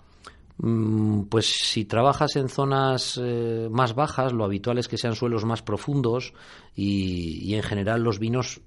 Mm, 0.59 1.23
pues 1.23 1.45
si 1.45 1.85
trabajas 1.85 2.35
en 2.35 2.49
zonas 2.49 3.19
eh, 3.21 3.67
más 3.71 3.93
bajas, 3.93 4.33
lo 4.33 4.43
habitual 4.43 4.79
es 4.79 4.87
que 4.87 4.97
sean 4.97 5.15
suelos 5.15 5.45
más 5.45 5.61
profundos 5.61 6.33
y, 6.75 7.53
en 7.53 7.63
general 7.63 8.01
los 8.01 8.17
vinos 8.19 8.61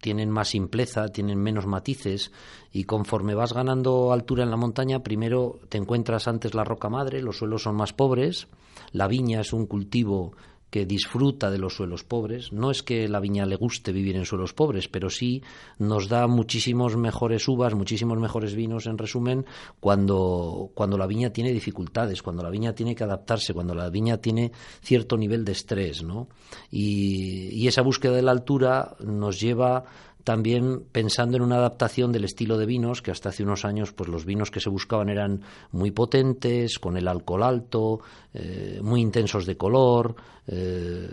tienen 0.00 0.30
más 0.30 0.48
simpleza, 0.48 1.08
tienen 1.08 1.38
menos 1.38 1.66
matices 1.66 2.32
y 2.72 2.84
conforme 2.84 3.34
vas 3.34 3.52
ganando 3.52 4.12
altura 4.12 4.44
en 4.44 4.50
la 4.50 4.56
montaña, 4.56 5.02
primero 5.02 5.58
te 5.68 5.78
encuentras 5.78 6.28
antes 6.28 6.54
la 6.54 6.64
roca 6.64 6.88
madre, 6.88 7.22
los 7.22 7.38
suelos 7.38 7.62
son 7.62 7.76
más 7.76 7.92
pobres, 7.92 8.48
la 8.92 9.08
viña 9.08 9.40
es 9.40 9.52
un 9.52 9.66
cultivo 9.66 10.32
que 10.74 10.86
disfruta 10.86 11.52
de 11.52 11.58
los 11.58 11.76
suelos 11.76 12.02
pobres. 12.02 12.52
No 12.52 12.72
es 12.72 12.82
que 12.82 13.06
la 13.06 13.20
viña 13.20 13.46
le 13.46 13.54
guste 13.54 13.92
vivir 13.92 14.16
en 14.16 14.24
suelos 14.24 14.54
pobres, 14.54 14.88
pero 14.88 15.08
sí 15.08 15.40
nos 15.78 16.08
da 16.08 16.26
muchísimos 16.26 16.96
mejores 16.96 17.46
uvas, 17.46 17.74
muchísimos 17.74 18.18
mejores 18.18 18.56
vinos, 18.56 18.86
en 18.86 18.98
resumen, 18.98 19.46
cuando, 19.78 20.72
cuando 20.74 20.98
la 20.98 21.06
viña 21.06 21.30
tiene 21.30 21.52
dificultades, 21.52 22.22
cuando 22.22 22.42
la 22.42 22.50
viña 22.50 22.74
tiene 22.74 22.96
que 22.96 23.04
adaptarse, 23.04 23.54
cuando 23.54 23.72
la 23.72 23.88
viña 23.88 24.16
tiene 24.16 24.50
cierto 24.82 25.16
nivel 25.16 25.44
de 25.44 25.52
estrés, 25.52 26.02
¿no? 26.02 26.26
Y, 26.72 27.50
y 27.52 27.68
esa 27.68 27.82
búsqueda 27.82 28.16
de 28.16 28.22
la 28.22 28.32
altura 28.32 28.96
nos 28.98 29.38
lleva 29.38 29.84
también 30.24 30.84
pensando 30.90 31.36
en 31.36 31.42
una 31.42 31.56
adaptación 31.56 32.10
del 32.10 32.24
estilo 32.24 32.58
de 32.58 32.66
vinos, 32.66 33.02
que 33.02 33.10
hasta 33.10 33.28
hace 33.28 33.42
unos 33.42 33.64
años 33.64 33.92
pues 33.92 34.08
los 34.08 34.24
vinos 34.24 34.50
que 34.50 34.60
se 34.60 34.70
buscaban 34.70 35.10
eran 35.10 35.42
muy 35.70 35.90
potentes, 35.90 36.78
con 36.78 36.96
el 36.96 37.06
alcohol 37.06 37.42
alto, 37.42 38.00
eh, 38.32 38.80
muy 38.82 39.00
intensos 39.00 39.46
de 39.46 39.56
color, 39.56 40.16
eh, 40.46 41.08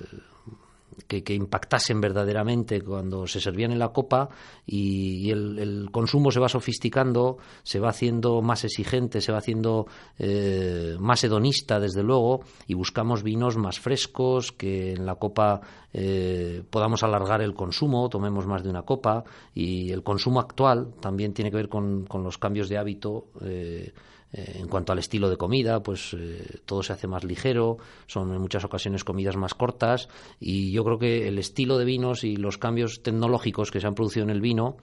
que, 1.08 1.34
impactasen 1.34 2.02
verdaderamente 2.02 2.82
cuando 2.82 3.28
se 3.28 3.40
servían 3.40 3.72
en 3.72 3.80
la 3.80 3.90
copa 3.90 4.30
y, 4.66 5.30
el, 5.30 5.90
consumo 5.92 6.32
se 6.32 6.40
va 6.40 6.50
sofisticando, 6.50 7.38
se 7.64 7.80
va 7.80 7.90
haciendo 7.90 8.42
más 8.42 8.64
exigente, 8.64 9.22
se 9.22 9.32
va 9.32 9.40
haciendo 9.40 9.88
eh, 10.18 10.96
más 11.00 11.24
hedonista, 11.24 11.80
desde 11.80 12.04
luego, 12.04 12.42
y 12.68 12.74
buscamos 12.74 13.24
vinos 13.24 13.58
más 13.58 13.80
frescos, 13.80 14.52
que 14.52 14.94
en 14.94 15.06
la 15.06 15.16
copa 15.16 15.62
eh, 15.94 16.64
podamos 16.70 17.04
alargar 17.04 17.42
el 17.42 17.54
consumo, 17.54 18.10
tomemos 18.10 18.46
más 18.48 18.64
de 18.64 18.70
una 18.70 18.84
copa, 18.84 19.24
y 19.54 19.92
el 19.92 20.04
consumo 20.04 20.40
actual 20.40 20.94
también 21.00 21.34
tiene 21.34 21.52
que 21.52 21.58
ver 21.58 21.70
con, 21.70 22.08
los 22.12 22.38
cambios 22.38 22.70
de 22.70 22.78
hábito. 22.78 23.28
Eh, 23.42 23.94
eh, 24.34 24.58
en 24.60 24.68
cuanto 24.68 24.94
al 24.94 25.00
estilo 25.00 25.30
de 25.30 25.38
comida, 25.38 25.82
pues 25.84 26.14
eh, 26.14 26.60
todo 26.66 26.84
se 26.84 26.94
hace 26.94 27.08
más 27.08 27.24
ligero, 27.24 27.78
son 28.08 28.34
en 28.34 28.42
muchas 28.42 28.64
ocasiones 28.64 29.04
comidas 29.04 29.36
más 29.36 29.54
cortas 29.54 30.08
y 30.40 30.72
yo 30.72 30.84
creo 30.84 31.00
que 31.00 31.28
el 31.28 31.38
estilo 31.38 31.78
de 31.78 31.86
vinos 31.86 32.24
y 32.24 32.38
los 32.38 32.58
cambios 32.58 33.04
tecnológicos 33.04 33.72
que 33.72 33.80
se 33.82 33.88
han 33.88 33.96
producido 33.96 34.24
en 34.24 34.30
el 34.30 34.42
vino, 34.42 34.78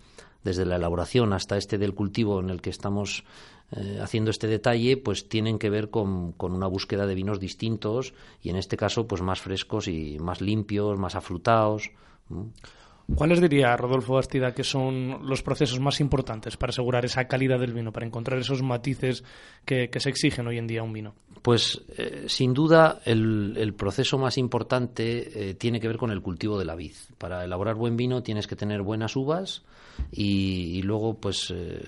desde 0.44 0.64
la 0.64 0.76
elaboración 0.76 1.32
hasta 1.32 1.56
este 1.56 1.78
del 1.78 1.94
cultivo 1.94 2.40
en 2.40 2.50
el 2.50 2.60
que 2.60 2.70
estamos 2.70 3.24
eh, 3.72 3.98
haciendo 4.02 4.30
este 4.30 4.46
detalle, 4.46 4.96
pues 4.96 5.28
tienen 5.28 5.58
que 5.58 5.68
ver 5.68 5.90
con, 5.90 6.34
una 6.38 6.66
búsqueda 6.66 7.06
de 7.06 7.14
vinos 7.14 7.38
distintos 7.38 8.14
y 8.42 8.48
en 8.48 8.56
este 8.56 8.76
caso 8.76 9.06
pues 9.06 9.20
más 9.20 9.40
frescos 9.40 9.88
y 9.88 10.18
más 10.18 10.40
limpios, 10.40 10.98
más 10.98 11.14
afrutados. 11.14 11.90
¿Cuáles 13.14 13.40
diría 13.40 13.74
Rodolfo 13.76 14.14
Bastida 14.14 14.52
que 14.52 14.62
son 14.62 15.26
los 15.26 15.42
procesos 15.42 15.80
más 15.80 15.98
importantes 16.00 16.56
para 16.58 16.70
asegurar 16.70 17.06
esa 17.06 17.26
calidad 17.26 17.58
del 17.58 17.72
vino, 17.72 17.90
para 17.90 18.06
encontrar 18.06 18.38
esos 18.38 18.62
matices 18.62 19.24
que, 19.64 19.88
se 19.98 20.10
exigen 20.10 20.46
hoy 20.46 20.58
en 20.58 20.66
día 20.66 20.80
a 20.80 20.84
un 20.84 20.92
vino? 20.92 21.14
Pues 21.40 21.80
eh, 21.96 22.24
sin 22.28 22.52
duda 22.52 23.00
el, 23.06 23.74
proceso 23.76 24.18
más 24.18 24.36
importante 24.36 25.50
eh, 25.50 25.54
tiene 25.54 25.80
que 25.80 25.88
ver 25.88 25.96
con 25.96 26.10
el 26.10 26.20
cultivo 26.20 26.58
de 26.58 26.66
la 26.66 26.74
vid. 26.74 26.92
Para 27.16 27.44
elaborar 27.44 27.76
buen 27.76 27.96
vino 27.96 28.22
tienes 28.22 28.46
que 28.46 28.56
tener 28.56 28.82
buenas 28.82 29.16
uvas 29.16 29.64
y, 30.12 30.82
luego 30.82 31.14
pues 31.14 31.50
eh, 31.50 31.80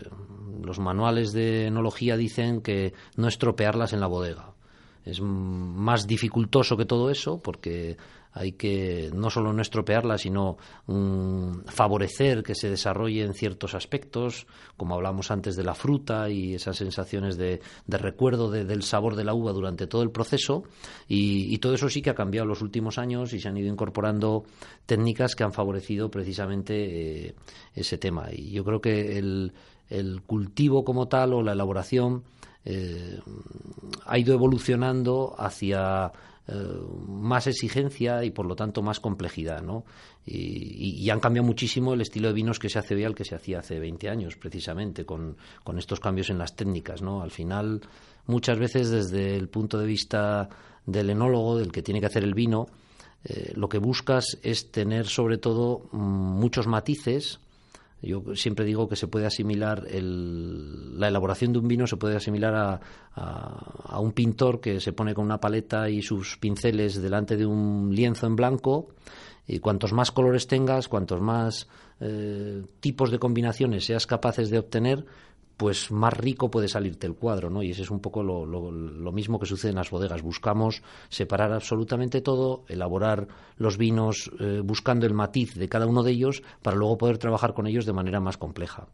los 0.65 0.79
manuales 0.79 1.33
de 1.33 1.67
enología 1.67 2.17
dicen 2.17 2.63
que 2.63 2.95
no 3.17 3.29
estropearlas 3.29 3.93
en 3.93 4.01
la 4.01 4.07
bodega. 4.07 4.55
Es 5.05 5.21
más 5.21 6.07
dificultoso 6.07 6.77
que 6.77 6.85
todo 6.85 7.11
eso 7.11 7.41
porque 7.43 7.97
hay 8.33 8.53
que 8.53 9.11
no 9.13 9.31
solo 9.31 9.53
no 9.53 9.61
estropearla, 9.61 10.17
sino 10.19 10.57
mm, 10.87 11.63
favorecer 11.67 12.43
que 12.43 12.55
se 12.55 12.71
desarrolle 12.71 13.25
en 13.25 13.35
ciertos 13.35 13.75
aspectos, 13.75 14.47
como 14.77 14.95
hablamos 14.95 15.31
antes 15.31 15.57
de 15.57 15.65
la 15.65 15.75
fruta 15.75 16.31
y 16.31 16.55
esas 16.55 16.77
sensaciones 16.77 17.37
de, 17.37 17.61
recuerdo 17.89 18.51
del 18.51 18.83
sabor 18.83 19.17
de 19.17 19.25
la 19.25 19.35
uva 19.35 19.53
durante 19.53 19.87
todo 19.87 20.03
el 20.03 20.11
proceso. 20.11 20.63
Y, 21.09 21.59
todo 21.59 21.75
eso 21.75 21.91
sí 21.91 22.01
que 22.01 22.11
ha 22.11 22.15
cambiado 22.15 22.45
en 22.45 22.49
los 22.51 22.63
últimos 22.63 22.97
años 22.97 23.35
y 23.35 23.41
se 23.41 23.49
han 23.49 23.57
ido 23.57 23.71
incorporando 23.71 24.45
técnicas 24.87 25.35
que 25.35 25.45
han 25.45 25.53
favorecido 25.53 26.11
precisamente 26.11 27.27
eh, 27.27 27.35
ese 27.75 27.99
tema. 27.99 28.29
Y 28.33 28.53
yo 28.53 28.65
creo 28.65 28.81
que 28.81 29.19
el, 29.19 29.53
cultivo 30.27 30.85
como 30.85 31.09
tal 31.09 31.35
o 31.35 31.43
la 31.43 31.53
elaboración 31.53 32.23
eh, 32.65 33.19
ha 34.07 34.19
ido 34.19 34.33
evolucionando 34.33 35.35
hacia 35.37 36.13
más 37.07 37.47
exigencia 37.47 38.25
y 38.25 38.31
por 38.31 38.47
lo 38.47 38.57
tanto 38.57 38.83
más 38.83 39.01
complejidad, 39.01 39.63
¿no? 39.63 39.85
Y, 40.27 41.09
han 41.11 41.21
cambiado 41.21 41.47
muchísimo 41.47 41.95
el 41.95 42.01
estilo 42.01 42.29
de 42.29 42.35
vinos 42.35 42.59
que 42.59 42.69
se 42.69 42.79
hace 42.79 42.95
hoy 42.95 43.05
al 43.05 43.15
que 43.15 43.25
se 43.25 43.35
hacía 43.35 43.61
hace 43.61 43.79
20 43.79 44.09
años, 44.09 44.37
precisamente, 44.37 45.05
con, 45.05 45.37
estos 45.77 46.01
cambios 46.01 46.31
en 46.31 46.39
las 46.39 46.55
técnicas, 46.55 47.03
¿no? 47.03 47.23
Al 47.23 47.31
final, 47.31 47.81
muchas 48.27 48.59
veces 48.59 48.91
desde 48.91 49.37
el 49.37 49.49
punto 49.49 49.79
de 49.79 49.87
vista 49.87 50.49
del 50.87 51.11
enólogo, 51.11 51.59
del 51.59 51.73
que 51.73 51.83
tiene 51.83 52.01
que 52.01 52.07
hacer 52.07 52.25
el 52.25 52.35
vino, 52.35 52.67
eh, 53.25 53.53
lo 53.55 53.69
que 53.69 53.79
buscas 53.79 54.39
es 54.43 54.71
tener 54.71 55.07
sobre 55.07 55.39
todo 55.39 55.89
mm, 55.93 55.99
muchos 55.99 56.67
matices, 56.67 57.41
yo 58.03 58.35
siempre 58.35 58.65
digo 58.65 58.89
que 58.89 58.97
se 58.97 59.09
puede 59.09 59.27
asimilar 59.27 59.87
la 59.91 61.09
elaboración 61.09 61.53
de 61.53 61.59
un 61.59 61.69
vino 61.69 61.87
se 61.87 61.97
puede 61.97 62.17
asimilar 62.17 62.55
a, 62.55 62.81
a, 63.15 64.01
un 64.01 64.13
pintor 64.13 64.61
que 64.61 64.81
se 64.81 64.93
pone 64.93 65.15
con 65.15 65.25
una 65.25 65.39
paleta 65.39 65.91
y 65.91 66.03
sus 66.03 66.39
pinceles 66.39 67.01
delante 67.01 67.37
de 67.37 67.47
un 67.47 67.95
lienzo 67.95 68.27
en 68.27 68.37
blanco 68.37 68.89
y 69.47 69.59
cuantos 69.59 69.93
más 69.93 70.13
colores 70.13 70.47
tengas, 70.47 70.89
cuantos 70.89 71.21
más 71.21 71.69
eh, 72.01 72.63
tipos 72.81 73.11
de 73.11 73.19
combinaciones 73.19 73.85
seas 73.85 74.07
capaces 74.07 74.49
de 74.49 74.59
obtener, 74.59 75.05
pues 75.61 75.91
más 75.91 76.15
rico 76.15 76.51
puede 76.51 76.69
salirte 76.69 77.07
el 77.07 77.17
cuadro, 77.17 77.51
¿no? 77.51 77.63
Y 77.63 77.73
ese 77.73 77.83
es 77.83 77.91
un 77.91 78.01
poco 78.01 78.23
lo, 78.23 78.47
lo, 78.47 79.13
mismo 79.13 79.39
que 79.39 79.45
sucede 79.45 79.73
en 79.73 79.77
las 79.77 79.91
bodegas. 79.91 80.23
Buscamos 80.23 80.83
separar 81.11 81.53
absolutamente 81.53 82.23
todo, 82.23 82.65
elaborar 82.67 83.29
los 83.59 83.77
vinos 83.77 84.31
eh, 84.41 84.63
buscando 84.65 85.05
el 85.05 85.13
matiz 85.13 85.55
de 85.57 85.69
cada 85.69 85.85
uno 85.85 86.03
de 86.03 86.13
ellos 86.13 86.43
para 86.63 86.79
luego 86.79 86.97
poder 86.97 87.19
trabajar 87.19 87.53
con 87.53 87.67
ellos 87.67 87.85
de 87.85 87.93
manera 87.93 88.21
más 88.21 88.39
compleja. 88.39 88.87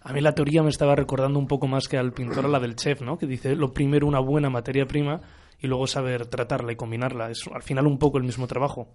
A 0.00 0.14
mí 0.14 0.22
la 0.22 0.32
teoría 0.32 0.62
me 0.62 0.70
estaba 0.70 0.96
recordando 0.96 1.38
un 1.38 1.48
poco 1.48 1.66
más 1.66 1.86
que 1.86 1.98
al 1.98 2.14
pintor 2.14 2.46
a 2.46 2.48
la 2.48 2.60
del 2.60 2.76
chef, 2.76 3.02
¿no? 3.02 3.18
Que 3.18 3.26
dice 3.26 3.54
lo 3.54 3.74
primero 3.74 4.06
una 4.06 4.20
buena 4.20 4.48
materia 4.48 4.86
prima 4.86 5.20
y 5.60 5.66
luego 5.66 5.86
saber 5.86 6.24
tratarla 6.28 6.72
y 6.72 6.76
combinarla. 6.76 7.30
Es 7.30 7.46
al 7.52 7.62
final 7.62 7.86
un 7.86 7.98
poco 7.98 8.16
el 8.16 8.24
mismo 8.24 8.46
trabajo. 8.46 8.88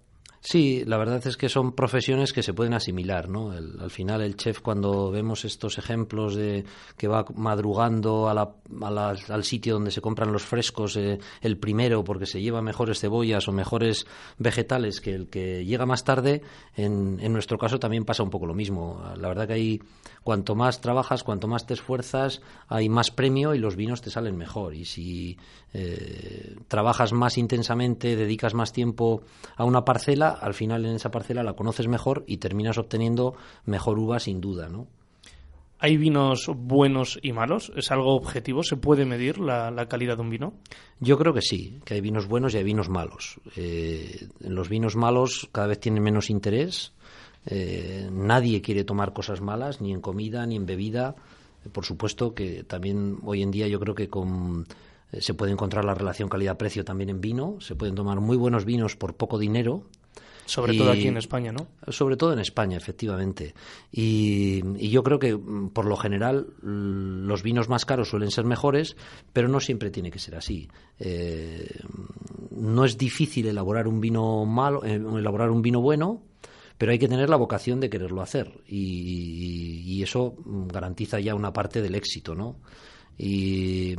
Sí, 0.44 0.82
la 0.84 0.96
verdad 0.96 1.24
es 1.24 1.36
que 1.36 1.48
son 1.48 1.70
profesiones 1.70 2.32
que 2.32 2.42
se 2.42 2.52
pueden 2.52 2.74
asimilar, 2.74 3.28
¿no? 3.28 3.52
al 3.52 3.90
final 3.92 4.22
el 4.22 4.34
chef 4.34 4.58
cuando 4.58 5.12
vemos 5.12 5.44
estos 5.44 5.78
ejemplos 5.78 6.34
de 6.34 6.64
que 6.96 7.06
va 7.06 7.24
madrugando 7.36 8.28
a 8.28 8.34
la, 8.34 9.14
al 9.28 9.44
sitio 9.44 9.74
donde 9.74 9.92
se 9.92 10.00
compran 10.00 10.32
los 10.32 10.42
frescos 10.42 10.96
eh, 10.96 11.20
el 11.42 11.58
primero 11.58 12.02
porque 12.02 12.26
se 12.26 12.42
lleva 12.42 12.60
mejores 12.60 12.98
cebollas 12.98 13.46
o 13.46 13.52
mejores 13.52 14.04
vegetales 14.36 15.00
que 15.00 15.14
el 15.14 15.28
que 15.28 15.64
llega 15.64 15.86
más 15.86 16.02
tarde, 16.02 16.42
en, 16.74 17.20
en 17.20 17.32
nuestro 17.32 17.56
caso 17.56 17.78
también 17.78 18.04
pasa 18.04 18.24
un 18.24 18.30
poco 18.30 18.46
lo 18.46 18.54
mismo. 18.54 19.00
La 19.16 19.28
verdad 19.28 19.46
que 19.46 19.52
hay 19.52 19.80
cuanto 20.22 20.54
más 20.54 20.80
trabajas, 20.80 21.22
cuanto 21.22 21.48
más 21.48 21.66
te 21.66 21.74
esfuerzas, 21.74 22.42
hay 22.68 22.88
más 22.88 23.10
premio 23.10 23.54
y 23.54 23.58
los 23.58 23.76
vinos 23.76 24.02
te 24.02 24.10
salen 24.10 24.36
mejor. 24.36 24.74
Y 24.74 24.84
si 24.84 25.36
eh, 25.72 26.56
trabajas 26.68 27.12
más 27.12 27.38
intensamente, 27.38 28.16
dedicas 28.16 28.54
más 28.54 28.72
tiempo 28.72 29.22
a 29.56 29.64
una 29.64 29.84
parcela, 29.84 30.31
al 30.32 30.54
final 30.54 30.84
en 30.84 30.96
esa 30.96 31.10
parcela 31.10 31.42
la 31.42 31.54
conoces 31.54 31.88
mejor 31.88 32.24
y 32.26 32.38
terminas 32.38 32.78
obteniendo 32.78 33.34
mejor 33.64 33.98
uva 33.98 34.18
sin 34.20 34.40
duda, 34.40 34.68
¿no? 34.68 34.86
¿Hay 35.84 35.96
vinos 35.96 36.48
buenos 36.54 37.18
y 37.22 37.32
malos? 37.32 37.72
¿Es 37.74 37.90
algo 37.90 38.14
objetivo? 38.14 38.62
¿Se 38.62 38.76
puede 38.76 39.04
medir 39.04 39.38
la, 39.38 39.74
calidad 39.88 40.14
de 40.14 40.22
un 40.22 40.30
vino? 40.30 40.54
Yo 41.00 41.18
creo 41.18 41.34
que 41.34 41.42
sí, 41.42 41.80
que 41.84 41.94
hay 41.94 42.00
vinos 42.00 42.28
buenos 42.28 42.54
y 42.54 42.58
hay 42.58 42.62
vinos 42.62 42.88
malos. 42.88 43.40
Eh, 43.56 44.28
los 44.38 44.68
vinos 44.68 44.94
malos 44.94 45.48
cada 45.50 45.66
vez 45.66 45.80
tienen 45.80 46.04
menos 46.04 46.30
interés. 46.30 46.92
Eh, 47.46 48.08
nadie 48.12 48.62
quiere 48.62 48.84
tomar 48.84 49.12
cosas 49.12 49.40
malas, 49.40 49.80
ni 49.80 49.92
en 49.92 50.00
comida, 50.00 50.46
ni 50.46 50.54
en 50.54 50.66
bebida. 50.66 51.16
por 51.72 51.84
supuesto 51.84 52.32
que 52.32 52.62
también 52.62 53.18
hoy 53.24 53.42
en 53.42 53.50
día 53.50 53.66
yo 53.66 53.80
creo 53.80 53.96
que 53.96 54.08
con 54.08 54.66
eh, 55.10 55.20
se 55.20 55.34
puede 55.34 55.50
encontrar 55.50 55.84
la 55.84 55.94
relación 55.94 56.28
calidad-precio 56.28 56.84
también 56.84 57.10
en 57.10 57.20
vino. 57.20 57.56
Se 57.60 57.74
pueden 57.74 57.94
tomar 57.94 58.20
muy 58.20 58.36
buenos 58.36 58.64
vinos 58.64 58.94
por 58.94 59.14
poco 59.14 59.36
dinero. 59.36 59.82
Sobre 60.44 60.76
todo 60.76 60.90
aquí 60.90 61.06
en 61.06 61.16
España, 61.16 61.52
¿no? 61.52 61.68
Sobre 61.88 62.16
todo 62.16 62.32
en 62.32 62.38
España, 62.38 62.76
efectivamente. 62.76 63.54
Y, 63.90 64.88
yo 64.90 65.02
creo 65.02 65.18
que, 65.18 65.34
mm, 65.34 65.70
por 65.70 65.86
lo 65.86 65.96
general, 65.96 66.48
los 66.62 67.42
vinos 67.42 67.68
más 67.68 67.84
caros 67.84 68.08
suelen 68.08 68.30
ser 68.30 68.44
mejores, 68.44 68.96
pero 69.32 69.48
no 69.48 69.60
siempre 69.60 69.90
tiene 69.90 70.10
que 70.10 70.18
ser 70.18 70.34
así. 70.34 70.68
Eh, 70.98 71.80
no 72.50 72.84
es 72.84 72.98
difícil 72.98 73.46
elaborar 73.46 73.88
un 73.88 74.00
vino 74.00 74.44
malo, 74.44 74.84
eh, 74.84 74.94
elaborar 74.94 75.50
un 75.50 75.62
vino 75.62 75.80
bueno, 75.80 76.22
pero 76.78 76.92
hay 76.92 76.98
que 76.98 77.08
tener 77.08 77.30
la 77.30 77.36
vocación 77.36 77.80
de 77.80 77.88
quererlo 77.88 78.22
hacer. 78.22 78.60
Y, 78.66 79.82
y 79.86 80.02
eso 80.02 80.34
garantiza 80.46 81.20
ya 81.20 81.34
una 81.34 81.52
parte 81.52 81.80
del 81.80 81.94
éxito, 81.94 82.34
¿no? 82.34 82.56
Y, 83.24 83.94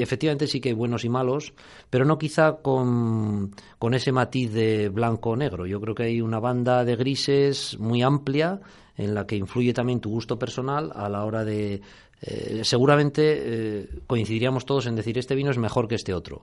efectivamente 0.00 0.46
sí 0.46 0.60
que 0.60 0.68
hay 0.68 0.74
buenos 0.74 1.04
y 1.04 1.08
malos, 1.08 1.52
pero 1.90 2.04
no 2.04 2.16
quizá 2.16 2.58
con, 2.62 3.52
ese 3.92 4.12
matiz 4.12 4.52
de 4.52 4.88
blanco 4.88 5.30
o 5.30 5.36
negro. 5.36 5.66
Yo 5.66 5.80
creo 5.80 5.96
que 5.96 6.04
hay 6.04 6.20
una 6.20 6.38
banda 6.38 6.84
de 6.84 6.94
grises 6.94 7.76
muy 7.80 8.02
amplia 8.02 8.60
en 8.96 9.14
la 9.14 9.26
que 9.26 9.34
influye 9.34 9.72
también 9.72 10.00
tu 10.00 10.10
gusto 10.10 10.38
personal 10.38 10.92
a 10.94 11.08
la 11.08 11.24
hora 11.24 11.44
de... 11.44 11.80
Eh, 12.20 12.60
seguramente 12.62 13.22
eh, 13.24 13.88
coincidiríamos 14.06 14.64
todos 14.64 14.86
en 14.86 14.96
decir 14.96 15.18
este 15.18 15.36
vino 15.36 15.52
es 15.52 15.58
mejor 15.58 15.86
que 15.86 15.94
este 15.94 16.12
otro 16.12 16.42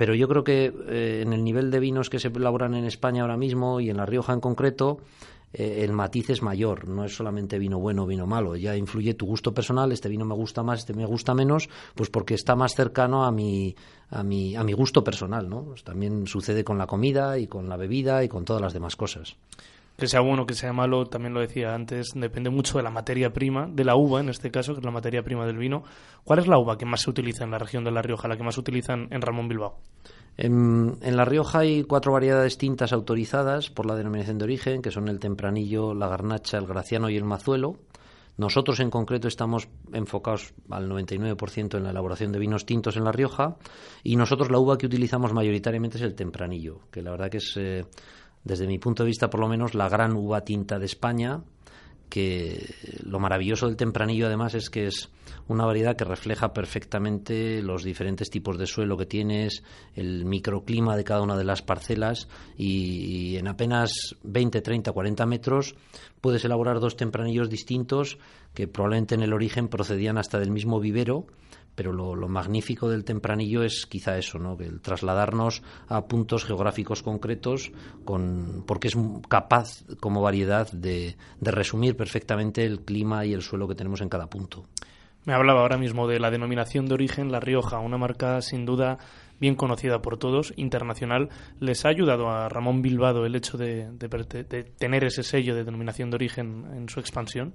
pero 0.00 0.14
yo 0.14 0.28
creo 0.28 0.44
que 0.44 0.72
eh, 0.88 1.20
en 1.22 1.34
el 1.34 1.44
nivel 1.44 1.70
de 1.70 1.78
vinos 1.78 2.08
que 2.08 2.18
se 2.18 2.28
elaboran 2.28 2.74
en 2.74 2.86
España 2.86 3.20
ahora 3.20 3.36
mismo 3.36 3.80
y 3.80 3.90
en 3.90 3.98
La 3.98 4.06
Rioja 4.06 4.32
en 4.32 4.40
concreto, 4.40 5.00
eh, 5.52 5.82
el 5.84 5.92
matiz 5.92 6.30
es 6.30 6.42
mayor, 6.42 6.88
no 6.88 7.04
es 7.04 7.14
solamente 7.14 7.58
vino 7.58 7.78
bueno 7.78 8.04
o 8.04 8.06
vino 8.06 8.26
malo, 8.26 8.56
ya 8.56 8.76
influye 8.76 9.14
tu 9.14 9.26
gusto 9.26 9.52
personal, 9.52 9.92
este 9.92 10.08
vino 10.08 10.24
me 10.24 10.34
gusta 10.34 10.62
más, 10.62 10.80
este 10.80 10.94
me 10.94 11.06
gusta 11.06 11.34
menos, 11.34 11.68
pues 11.94 12.10
porque 12.10 12.34
está 12.34 12.54
más 12.54 12.74
cercano 12.74 13.24
a 13.24 13.32
mi, 13.32 13.74
a 14.10 14.22
mi, 14.22 14.56
a 14.56 14.64
mi 14.64 14.72
gusto 14.72 15.02
personal, 15.02 15.48
¿no? 15.48 15.64
Pues 15.64 15.84
también 15.84 16.26
sucede 16.26 16.64
con 16.64 16.78
la 16.78 16.86
comida 16.86 17.38
y 17.38 17.46
con 17.46 17.68
la 17.68 17.76
bebida 17.76 18.22
y 18.24 18.28
con 18.28 18.44
todas 18.44 18.62
las 18.62 18.72
demás 18.72 18.96
cosas. 18.96 19.36
Que 19.96 20.06
sea 20.06 20.20
bueno, 20.20 20.46
que 20.46 20.54
sea 20.54 20.72
malo, 20.72 21.04
también 21.04 21.34
lo 21.34 21.40
decía 21.40 21.74
antes, 21.74 22.12
depende 22.14 22.48
mucho 22.48 22.78
de 22.78 22.84
la 22.84 22.90
materia 22.90 23.34
prima, 23.34 23.68
de 23.70 23.84
la 23.84 23.96
uva 23.96 24.20
en 24.20 24.30
este 24.30 24.50
caso, 24.50 24.72
que 24.72 24.78
es 24.78 24.84
la 24.84 24.90
materia 24.90 25.22
prima 25.22 25.44
del 25.44 25.58
vino. 25.58 25.84
¿Cuál 26.24 26.38
es 26.38 26.46
la 26.46 26.58
uva 26.58 26.78
que 26.78 26.86
más 26.86 27.02
se 27.02 27.10
utiliza 27.10 27.44
en 27.44 27.50
la 27.50 27.58
región 27.58 27.84
de 27.84 27.90
La 27.90 28.00
Rioja, 28.00 28.26
la 28.26 28.38
que 28.38 28.42
más 28.42 28.56
utilizan 28.56 29.08
en 29.10 29.20
Ramón 29.20 29.48
Bilbao? 29.48 29.76
En, 30.42 30.96
La 31.02 31.26
Rioja 31.26 31.58
hay 31.58 31.84
cuatro 31.84 32.12
variedades 32.12 32.56
tintas 32.56 32.94
autorizadas 32.94 33.68
por 33.68 33.84
la 33.84 33.94
denominación 33.94 34.38
de 34.38 34.44
origen, 34.44 34.80
que 34.80 34.90
son 34.90 35.08
el 35.08 35.20
tempranillo, 35.20 35.92
la 35.92 36.08
garnacha, 36.08 36.56
el 36.56 36.66
graciano 36.66 37.10
y 37.10 37.16
el 37.18 37.24
mazuelo. 37.24 37.76
Nosotros 38.38 38.80
en 38.80 38.88
concreto 38.88 39.28
estamos 39.28 39.68
enfocados 39.92 40.54
al 40.70 40.88
99% 40.88 41.76
en 41.76 41.84
la 41.84 41.90
elaboración 41.90 42.32
de 42.32 42.38
vinos 42.38 42.64
tintos 42.64 42.96
en 42.96 43.04
La 43.04 43.12
Rioja 43.12 43.58
y 44.02 44.16
nosotros 44.16 44.50
la 44.50 44.58
uva 44.58 44.78
que 44.78 44.86
utilizamos 44.86 45.34
mayoritariamente 45.34 45.98
es 45.98 46.04
el 46.04 46.14
tempranillo, 46.14 46.80
que 46.90 47.02
la 47.02 47.10
verdad 47.10 47.28
que 47.28 47.36
es, 47.36 47.54
eh, 47.58 47.84
desde 48.42 48.66
mi 48.66 48.78
punto 48.78 49.02
de 49.02 49.08
vista 49.08 49.28
por 49.28 49.40
lo 49.40 49.48
menos, 49.48 49.74
la 49.74 49.90
gran 49.90 50.16
uva 50.16 50.40
tinta 50.40 50.78
de 50.78 50.86
España 50.86 51.42
que 52.10 52.74
lo 53.04 53.18
maravilloso 53.18 53.66
del 53.66 53.76
tempranillo 53.76 54.26
además 54.26 54.54
es 54.54 54.68
que 54.68 54.86
es 54.86 55.08
una 55.48 55.64
variedad 55.64 55.96
que 55.96 56.04
refleja 56.04 56.52
perfectamente 56.52 57.62
los 57.62 57.82
diferentes 57.82 58.30
tipos 58.30 58.58
de 58.58 58.66
suelo 58.66 58.96
que 58.96 59.06
tienes, 59.06 59.62
el 59.94 60.24
microclima 60.24 60.96
de 60.96 61.04
cada 61.04 61.22
una 61.22 61.36
de 61.36 61.44
las 61.44 61.62
parcelas 61.62 62.28
y, 62.56 63.36
en 63.36 63.48
apenas 63.48 64.16
20, 64.22 64.60
30, 64.60 64.92
40 64.92 65.26
metros 65.26 65.74
puedes 66.20 66.44
elaborar 66.44 66.80
dos 66.80 66.96
tempranillos 66.96 67.48
distintos 67.48 68.18
que 68.54 68.68
probablemente 68.68 69.14
en 69.14 69.22
el 69.22 69.32
origen 69.32 69.68
procedían 69.68 70.18
hasta 70.18 70.38
del 70.38 70.50
mismo 70.50 70.80
vivero 70.80 71.26
pero 71.74 71.92
lo, 71.92 72.28
magnífico 72.28 72.90
del 72.90 73.04
tempranillo 73.04 73.62
es 73.62 73.86
quizá 73.86 74.18
eso, 74.18 74.38
¿no? 74.38 74.54
el 74.60 74.82
trasladarnos 74.82 75.62
a 75.88 76.06
puntos 76.06 76.44
geográficos 76.44 77.02
concretos 77.02 77.72
con, 78.04 78.64
porque 78.66 78.88
es 78.88 78.96
capaz 79.28 79.84
como 79.98 80.20
variedad 80.20 80.70
de, 80.72 81.16
de 81.40 81.50
resumir 81.50 81.96
perfectamente 81.96 82.64
el 82.64 82.82
clima 82.82 83.24
y 83.24 83.32
el 83.32 83.40
suelo 83.40 83.66
que 83.66 83.74
tenemos 83.74 84.02
en 84.02 84.10
cada 84.10 84.26
punto. 84.26 84.66
Me 85.24 85.34
hablaba 85.34 85.60
ahora 85.60 85.78
mismo 85.78 86.06
de 86.06 86.18
la 86.18 86.30
denominación 86.30 86.86
de 86.86 86.94
origen 86.94 87.30
La 87.30 87.40
Rioja, 87.40 87.78
una 87.78 87.98
marca 87.98 88.40
sin 88.40 88.64
duda 88.64 88.98
bien 89.38 89.54
conocida 89.54 90.02
por 90.02 90.18
todos, 90.18 90.52
internacional. 90.56 91.30
¿Les 91.60 91.84
ha 91.84 91.88
ayudado 91.88 92.28
a 92.28 92.48
Ramón 92.48 92.82
Bilbado 92.82 93.24
el 93.24 93.34
hecho 93.34 93.56
de, 93.56 93.90
de, 93.92 94.64
tener 94.78 95.04
ese 95.04 95.22
sello 95.22 95.54
de 95.54 95.64
denominación 95.64 96.10
de 96.10 96.16
origen 96.16 96.66
en 96.74 96.88
su 96.88 97.00
expansión? 97.00 97.54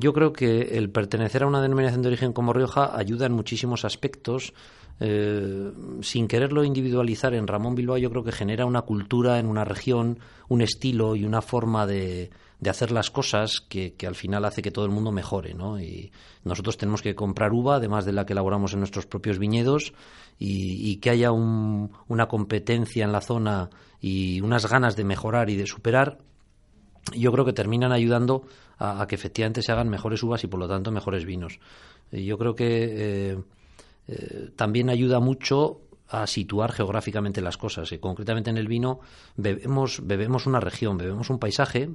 Yo 0.00 0.12
creo 0.12 0.32
que 0.32 0.78
el 0.78 0.90
pertenecer 0.90 1.42
a 1.42 1.48
una 1.48 1.60
denominación 1.60 2.02
de 2.02 2.08
origen 2.08 2.32
como 2.32 2.52
Rioja 2.52 2.96
ayuda 2.96 3.26
en 3.26 3.32
muchísimos 3.32 3.84
aspectos. 3.84 4.54
Eh, 5.00 5.72
sin 6.02 6.28
quererlo 6.28 6.62
individualizar 6.62 7.34
en 7.34 7.48
Ramón 7.48 7.74
Bilbao, 7.74 7.98
yo 7.98 8.08
creo 8.08 8.22
que 8.22 8.30
genera 8.30 8.64
una 8.64 8.82
cultura 8.82 9.40
en 9.40 9.46
una 9.46 9.64
región, 9.64 10.20
un 10.46 10.62
estilo 10.62 11.16
y 11.16 11.24
una 11.24 11.42
forma 11.42 11.84
de, 11.84 12.30
hacer 12.64 12.92
las 12.92 13.10
cosas 13.10 13.60
que, 13.60 13.92
al 14.06 14.14
final 14.14 14.44
hace 14.44 14.62
que 14.62 14.70
todo 14.70 14.84
el 14.84 14.92
mundo 14.92 15.10
mejore. 15.10 15.52
¿no? 15.54 15.80
Y 15.80 16.12
nosotros 16.44 16.78
tenemos 16.78 17.02
que 17.02 17.16
comprar 17.16 17.52
uva, 17.52 17.76
además 17.76 18.04
de 18.04 18.12
la 18.12 18.24
que 18.24 18.34
elaboramos 18.34 18.74
en 18.74 18.78
nuestros 18.78 19.06
propios 19.06 19.40
viñedos, 19.40 19.94
y, 20.38 20.94
que 20.98 21.10
haya 21.10 21.32
una 21.32 22.28
competencia 22.28 23.04
en 23.04 23.10
la 23.10 23.20
zona 23.20 23.68
y 24.00 24.40
unas 24.42 24.70
ganas 24.70 24.94
de 24.94 25.02
mejorar 25.02 25.50
y 25.50 25.56
de 25.56 25.66
superar, 25.66 26.18
yo 27.14 27.32
creo 27.32 27.44
que 27.44 27.52
terminan 27.52 27.92
ayudando 27.92 28.42
a, 28.78 29.06
que 29.06 29.14
efectivamente 29.14 29.62
se 29.62 29.72
hagan 29.72 29.88
mejores 29.88 30.22
uvas 30.22 30.42
y 30.44 30.46
por 30.46 30.60
lo 30.60 30.68
tanto 30.68 30.90
mejores 30.90 31.24
vinos. 31.24 31.58
yo 32.12 32.38
creo 32.38 32.54
que 32.54 32.66
eh, 32.68 33.38
eh, 34.08 34.50
también 34.56 34.90
ayuda 34.90 35.20
mucho 35.20 35.80
a 36.08 36.26
situar 36.26 36.72
geográficamente 36.72 37.40
las 37.40 37.58
cosas. 37.58 37.92
Y 37.92 37.98
concretamente 37.98 38.50
en 38.50 38.56
el 38.56 38.68
vino 38.68 39.00
bebemos, 39.36 40.06
bebemos 40.06 40.46
una 40.46 40.60
región, 40.60 40.96
bebemos 40.96 41.30
un 41.30 41.38
paisaje 41.38 41.90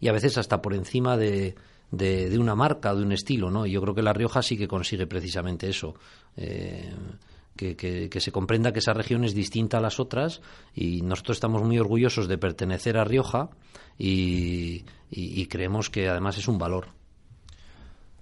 y 0.00 0.08
a 0.08 0.12
veces 0.12 0.36
hasta 0.36 0.60
por 0.60 0.74
encima 0.74 1.16
de, 1.16 1.54
de, 1.90 2.38
una 2.38 2.54
marca, 2.54 2.94
de 2.94 3.02
un 3.02 3.12
estilo, 3.12 3.50
¿no? 3.50 3.66
Y 3.66 3.72
yo 3.72 3.80
creo 3.80 3.94
que 3.94 4.02
La 4.02 4.12
Rioja 4.12 4.42
sí 4.42 4.56
que 4.56 4.68
consigue 4.68 5.06
precisamente 5.06 5.68
eso. 5.68 5.94
Eh, 6.36 6.92
que, 7.56 7.76
que, 7.76 8.20
se 8.20 8.32
comprenda 8.32 8.72
que 8.72 8.80
esa 8.80 8.94
región 8.94 9.24
es 9.24 9.34
distinta 9.34 9.78
a 9.78 9.80
las 9.80 10.00
otras 10.00 10.42
y 10.74 11.02
nosotros 11.02 11.36
estamos 11.36 11.62
muy 11.62 11.78
orgullosos 11.78 12.26
de 12.28 12.38
pertenecer 12.38 12.96
a 12.96 13.04
Rioja 13.04 13.50
y, 13.98 14.84
creemos 15.48 15.90
que 15.90 16.08
además 16.08 16.38
es 16.38 16.48
un 16.48 16.58
valor. 16.58 16.88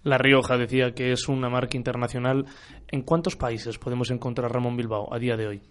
La 0.04 0.18
Rioja 0.18 0.56
decía 0.58 0.94
que 0.94 1.12
es 1.12 1.28
una 1.28 1.48
marca 1.48 1.76
internacional. 1.76 2.44
¿En 2.88 3.02
cuántos 3.02 3.36
países 3.36 3.78
podemos 3.78 4.10
encontrar 4.10 4.52
Ramón 4.52 4.76
Bilbao 4.76 5.14
a 5.14 5.18
día 5.18 5.36
de 5.36 5.46
hoy? 5.46 5.62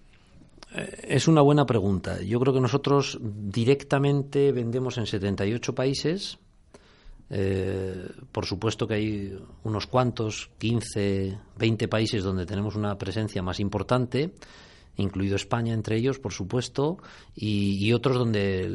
Eh, 0.74 1.06
es 1.10 1.28
una 1.28 1.42
buena 1.42 1.66
pregunta. 1.66 2.22
Yo 2.22 2.40
creo 2.40 2.54
que 2.54 2.62
nosotros 2.62 3.20
directamente 3.22 4.52
vendemos 4.54 4.98
en 4.98 5.06
78 5.06 5.76
países. 5.76 6.40
Eh, 7.34 8.10
por 8.32 8.46
supuesto 8.46 8.86
que 8.86 8.96
hay 8.96 9.40
unos 9.64 9.88
cuantos, 9.88 10.50
15, 10.58 11.38
20 11.58 11.88
países 11.88 12.24
donde 12.24 12.46
tenemos 12.46 12.76
una 12.76 12.98
presencia 12.98 13.42
más 13.42 13.62
importante 13.62 14.34
incluido 14.98 15.38
España 15.38 15.74
entre 15.74 15.96
ellos, 15.96 16.20
por 16.20 16.34
supuesto, 16.34 16.98
y, 17.34 17.92
otros 17.94 18.18
donde 18.18 18.70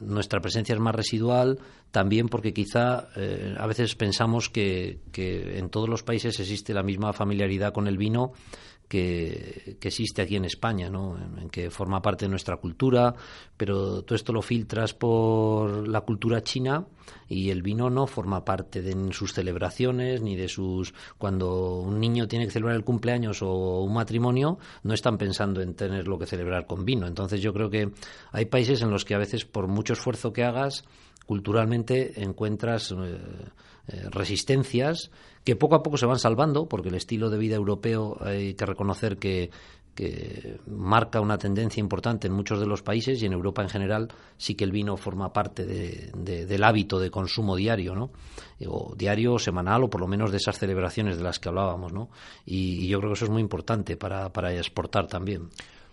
nuestra 0.00 0.40
presencia 0.40 0.74
es 0.74 0.80
más 0.80 0.94
residual, 0.94 1.58
también 1.90 2.28
porque 2.28 2.52
quizá 2.52 3.08
eh, 3.16 3.54
a 3.56 3.66
veces 3.66 3.94
pensamos 3.94 4.50
que, 4.50 4.98
que 5.12 5.58
en 5.58 5.70
todos 5.70 5.88
los 5.88 6.02
países 6.02 6.38
existe 6.40 6.74
la 6.74 6.82
misma 6.82 7.12
familiaridad 7.12 7.72
con 7.72 7.86
el 7.86 7.98
vino 7.98 8.32
que, 8.90 9.76
existe 9.80 10.20
aquí 10.20 10.34
en 10.34 10.44
España, 10.44 10.90
¿no? 10.90 11.16
en, 11.16 11.48
que 11.48 11.70
forma 11.70 12.02
parte 12.02 12.24
de 12.24 12.28
nuestra 12.28 12.56
cultura, 12.56 13.14
pero 13.56 14.02
todo 14.02 14.16
esto 14.16 14.32
lo 14.32 14.42
filtras 14.42 14.94
por 14.94 15.86
la 15.86 16.00
cultura 16.00 16.42
china 16.42 16.84
y 17.28 17.50
el 17.50 17.62
vino 17.62 17.88
no 17.88 18.08
forma 18.08 18.44
parte 18.44 18.82
de 18.82 19.12
sus 19.12 19.32
celebraciones 19.32 20.22
ni 20.22 20.34
de 20.34 20.48
sus... 20.48 20.92
Cuando 21.18 21.78
un 21.78 22.00
niño 22.00 22.26
tiene 22.26 22.46
que 22.46 22.50
celebrar 22.50 22.74
el 22.74 22.82
cumpleaños 22.82 23.42
o 23.42 23.80
un 23.80 23.94
matrimonio, 23.94 24.58
no 24.82 24.92
están 24.92 25.16
pensando 25.18 25.62
en 25.62 25.74
tener 25.74 26.08
lo 26.08 26.18
que 26.18 26.26
celebrar 26.26 26.66
con 26.66 26.84
vino. 26.84 27.06
Entonces 27.06 27.40
yo 27.40 27.52
creo 27.52 27.70
que 27.70 27.92
hay 28.32 28.46
países 28.46 28.82
en 28.82 28.90
los 28.90 29.04
que 29.04 29.14
a 29.14 29.18
veces 29.18 29.44
por 29.44 29.68
mucho 29.68 29.92
esfuerzo 29.92 30.32
que 30.32 30.42
hagas, 30.42 30.84
culturalmente 31.26 32.20
encuentras... 32.20 32.90
Eh, 32.90 33.18
eh, 33.92 34.08
resistencias 34.10 35.10
que 35.44 35.56
poco 35.56 35.74
a 35.74 35.82
poco 35.82 35.96
se 35.96 36.06
van 36.06 36.18
salvando, 36.18 36.68
porque 36.68 36.90
el 36.90 36.94
estilo 36.94 37.30
de 37.30 37.38
vida 37.38 37.56
europeo 37.56 38.16
hay 38.20 38.54
que 38.54 38.66
reconocer 38.66 39.16
que, 39.18 39.50
marca 40.66 41.20
una 41.20 41.36
tendencia 41.36 41.78
importante 41.78 42.26
en 42.26 42.32
muchos 42.32 42.58
de 42.58 42.64
los 42.64 42.80
países 42.80 43.20
y 43.20 43.26
en 43.26 43.34
Europa 43.34 43.60
en 43.60 43.68
general 43.68 44.08
sí 44.38 44.54
que 44.54 44.64
el 44.64 44.72
vino 44.72 44.96
forma 44.96 45.30
parte 45.30 45.66
del 45.66 46.64
hábito 46.64 46.98
de 46.98 47.10
consumo 47.10 47.54
diario, 47.54 47.94
¿no? 47.94 48.10
O 48.66 48.94
diario, 48.96 49.38
semanal 49.38 49.84
o 49.84 49.90
por 49.90 50.00
lo 50.00 50.06
menos 50.06 50.30
de 50.30 50.38
esas 50.38 50.58
celebraciones 50.58 51.18
de 51.18 51.24
las 51.24 51.38
que 51.38 51.50
hablábamos, 51.50 51.92
¿no? 51.92 52.08
Y, 52.46 52.88
yo 52.88 52.98
creo 52.98 53.10
que 53.10 53.16
eso 53.16 53.26
es 53.26 53.30
muy 53.30 53.42
importante 53.42 53.98
para, 53.98 54.32
para 54.32 54.54
exportar 54.54 55.06
también. 55.06 55.50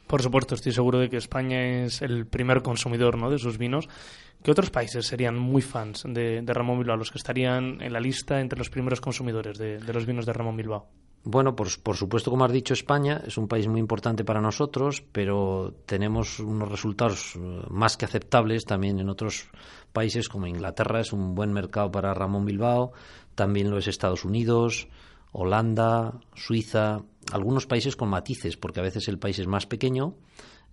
Por 0.08 0.22
supuesto, 0.22 0.56
estoy 0.56 0.72
seguro 0.72 1.00
de 1.00 1.10
que 1.10 1.18
España 1.18 1.84
es 1.84 2.02
el 2.02 2.26
primer 2.26 2.62
consumidor 2.62 3.18
¿no? 3.18 3.30
de 3.30 3.38
sus 3.38 3.58
vinos 3.58 3.90
¿Qué 4.44 4.52
otros 4.52 4.70
países 4.70 5.06
serían 5.06 5.38
muy 5.38 5.62
fans 5.62 6.04
de, 6.08 6.44
Ramón 6.46 6.80
Bilbao, 6.80 6.96
los 6.96 7.12
que 7.12 7.18
estarían 7.18 7.82
en 7.82 7.92
la 7.92 8.00
lista 8.00 8.40
entre 8.40 8.58
los 8.58 8.70
primeros 8.70 9.02
consumidores 9.02 9.58
de, 9.58 9.80
los 9.80 10.06
vinos 10.06 10.26
de 10.26 10.34
Ramón 10.34 10.56
Bilbao? 10.56 10.88
Bueno, 11.24 11.56
por, 11.56 11.68
por, 11.82 11.98
supuesto, 11.98 12.32
como 12.32 12.46
has 12.46 12.52
dicho, 12.52 12.74
España 12.74 13.22
es 13.26 13.38
un 13.38 13.50
país 13.50 13.68
muy 13.68 13.82
importante 13.82 14.24
para 14.24 14.40
nosotros, 14.40 15.04
pero 15.12 15.74
tenemos 15.86 16.40
unos 16.40 16.70
resultados 16.72 17.36
eh, 17.36 17.40
más 17.70 17.98
que 17.98 18.06
aceptables 18.06 18.64
también 18.64 19.00
en 19.00 19.10
otros 19.10 19.50
países 19.92 20.30
como 20.30 20.48
Inglaterra, 20.48 21.02
es 21.02 21.12
un 21.12 21.36
buen 21.36 21.52
mercado 21.52 21.92
para 21.92 22.14
Ramón 22.14 22.46
Bilbao, 22.46 22.94
también 23.36 23.70
lo 23.70 23.78
es 23.78 23.88
Estados 23.88 24.24
Unidos, 24.24 24.88
Holanda, 25.32 26.20
Suiza, 26.36 27.02
algunos 27.32 27.68
países 27.68 27.96
con 27.96 28.10
matices, 28.10 28.58
porque 28.58 28.80
a 28.80 28.84
veces 28.84 29.08
el 29.08 29.20
país 29.20 29.40
es 29.40 29.48
más 29.48 29.66
pequeño 29.66 30.16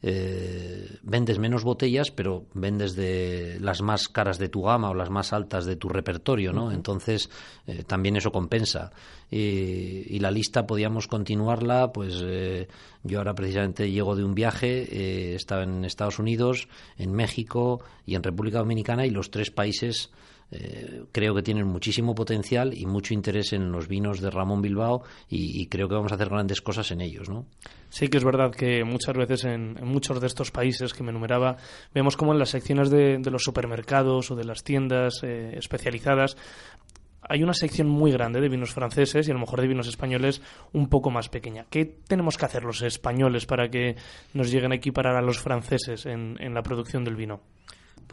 eh, 0.06 0.98
vendes 1.02 1.38
menos 1.38 1.64
botellas, 1.64 2.10
pero 2.10 2.44
vendes 2.52 2.94
de 2.94 3.56
las 3.58 3.80
más 3.80 4.10
caras 4.10 4.36
de 4.36 4.50
tu 4.50 4.60
gama 4.60 4.90
o 4.90 4.94
las 4.94 5.08
más 5.08 5.32
altas 5.32 5.64
de 5.64 5.76
tu 5.76 5.88
repertorio, 5.88 6.52
¿no? 6.52 6.72
Entonces, 6.72 7.30
eh, 7.66 7.84
también 7.84 8.14
eso 8.16 8.30
compensa. 8.30 8.92
Y, 9.30 10.18
la 10.18 10.30
lista 10.30 10.66
podíamos 10.66 11.08
continuarla, 11.08 11.90
pues 11.90 12.22
eh, 12.22 12.68
yo 13.02 13.18
ahora 13.18 13.34
precisamente 13.34 13.90
llego 13.90 14.14
de 14.14 14.24
un 14.24 14.34
viaje, 14.34 15.34
estaba 15.34 15.62
en 15.62 15.86
Estados 15.86 16.18
Unidos, 16.18 16.68
en 16.98 17.12
México 17.12 17.80
y 18.04 18.14
en 18.14 18.22
República 18.22 18.58
Dominicana 18.58 19.06
y 19.06 19.10
los 19.10 19.30
tres 19.30 19.50
países 19.50 20.10
eh, 20.50 21.04
creo 21.12 21.34
que 21.34 21.42
tienen 21.42 21.66
muchísimo 21.66 22.14
potencial 22.14 22.74
y 22.76 22.86
mucho 22.86 23.14
interés 23.14 23.52
en 23.52 23.72
los 23.72 23.88
vinos 23.88 24.20
de 24.20 24.30
Ramón 24.30 24.62
Bilbao 24.62 25.02
y, 25.28 25.66
creo 25.66 25.88
que 25.88 25.94
vamos 25.94 26.12
a 26.12 26.14
hacer 26.14 26.28
grandes 26.28 26.60
cosas 26.60 26.90
en 26.90 27.00
ellos, 27.00 27.28
¿no? 27.28 27.46
Sí 27.88 28.08
que 28.08 28.18
es 28.18 28.24
verdad 28.24 28.50
que 28.50 28.84
muchas 28.84 29.16
veces 29.16 29.44
en, 29.44 29.74
muchos 29.82 30.20
de 30.20 30.26
estos 30.26 30.50
países 30.50 30.92
que 30.92 31.02
me 31.02 31.10
enumeraba 31.10 31.56
vemos 31.92 32.16
como 32.16 32.32
en 32.32 32.38
las 32.38 32.50
secciones 32.50 32.90
de, 32.90 33.18
los 33.30 33.42
supermercados 33.42 34.30
o 34.30 34.36
de 34.36 34.44
las 34.44 34.62
tiendas 34.62 35.22
eh, 35.22 35.54
especializadas 35.56 36.36
hay 37.28 37.42
una 37.42 37.54
sección 37.54 37.88
muy 37.88 38.12
grande 38.12 38.40
de 38.40 38.48
vinos 38.48 38.72
franceses 38.72 39.26
y 39.26 39.30
a 39.30 39.34
lo 39.34 39.40
mejor 39.40 39.60
de 39.60 39.68
vinos 39.68 39.88
españoles 39.88 40.42
un 40.72 40.88
poco 40.88 41.10
más 41.10 41.28
pequeña. 41.28 41.64
¿Qué 41.70 41.84
tenemos 41.84 42.36
que 42.36 42.44
hacer 42.44 42.64
los 42.64 42.82
españoles 42.82 43.46
para 43.46 43.68
que 43.70 43.96
nos 44.34 44.50
lleguen 44.50 44.72
a 44.72 44.76
equiparar 44.76 45.16
a 45.16 45.22
los 45.22 45.40
franceses 45.40 46.06
en, 46.06 46.36
en 46.38 46.54
la 46.54 46.62
producción 46.62 47.02
del 47.02 47.16
vino? 47.16 47.40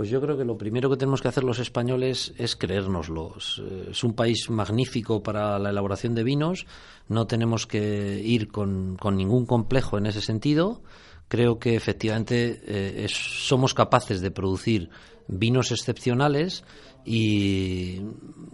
Pues 0.01 0.09
yo 0.09 0.19
creo 0.19 0.35
que 0.35 0.45
lo 0.45 0.57
primero 0.57 0.89
que 0.89 0.97
tenemos 0.97 1.21
que 1.21 1.27
hacer 1.27 1.43
los 1.43 1.59
españoles 1.59 2.33
es 2.39 2.55
creérnoslo. 2.55 3.35
Eh, 3.59 3.89
es 3.91 4.03
un 4.03 4.15
país 4.15 4.49
magnífico 4.49 5.21
para 5.21 5.59
la 5.59 5.69
elaboración 5.69 6.15
de 6.15 6.23
vinos, 6.23 6.65
no 7.07 7.27
tenemos 7.27 7.67
que 7.67 8.19
ir 8.19 8.47
con, 8.47 8.97
ningún 9.15 9.45
complejo 9.45 9.99
en 9.99 10.07
ese 10.07 10.21
sentido. 10.21 10.81
Creo 11.27 11.59
que 11.59 11.75
efectivamente 11.75 12.63
eh, 12.65 13.05
somos 13.09 13.75
capaces 13.75 14.21
de 14.21 14.31
producir 14.31 14.89
vinos 15.27 15.71
excepcionales 15.71 16.63
y 17.03 18.01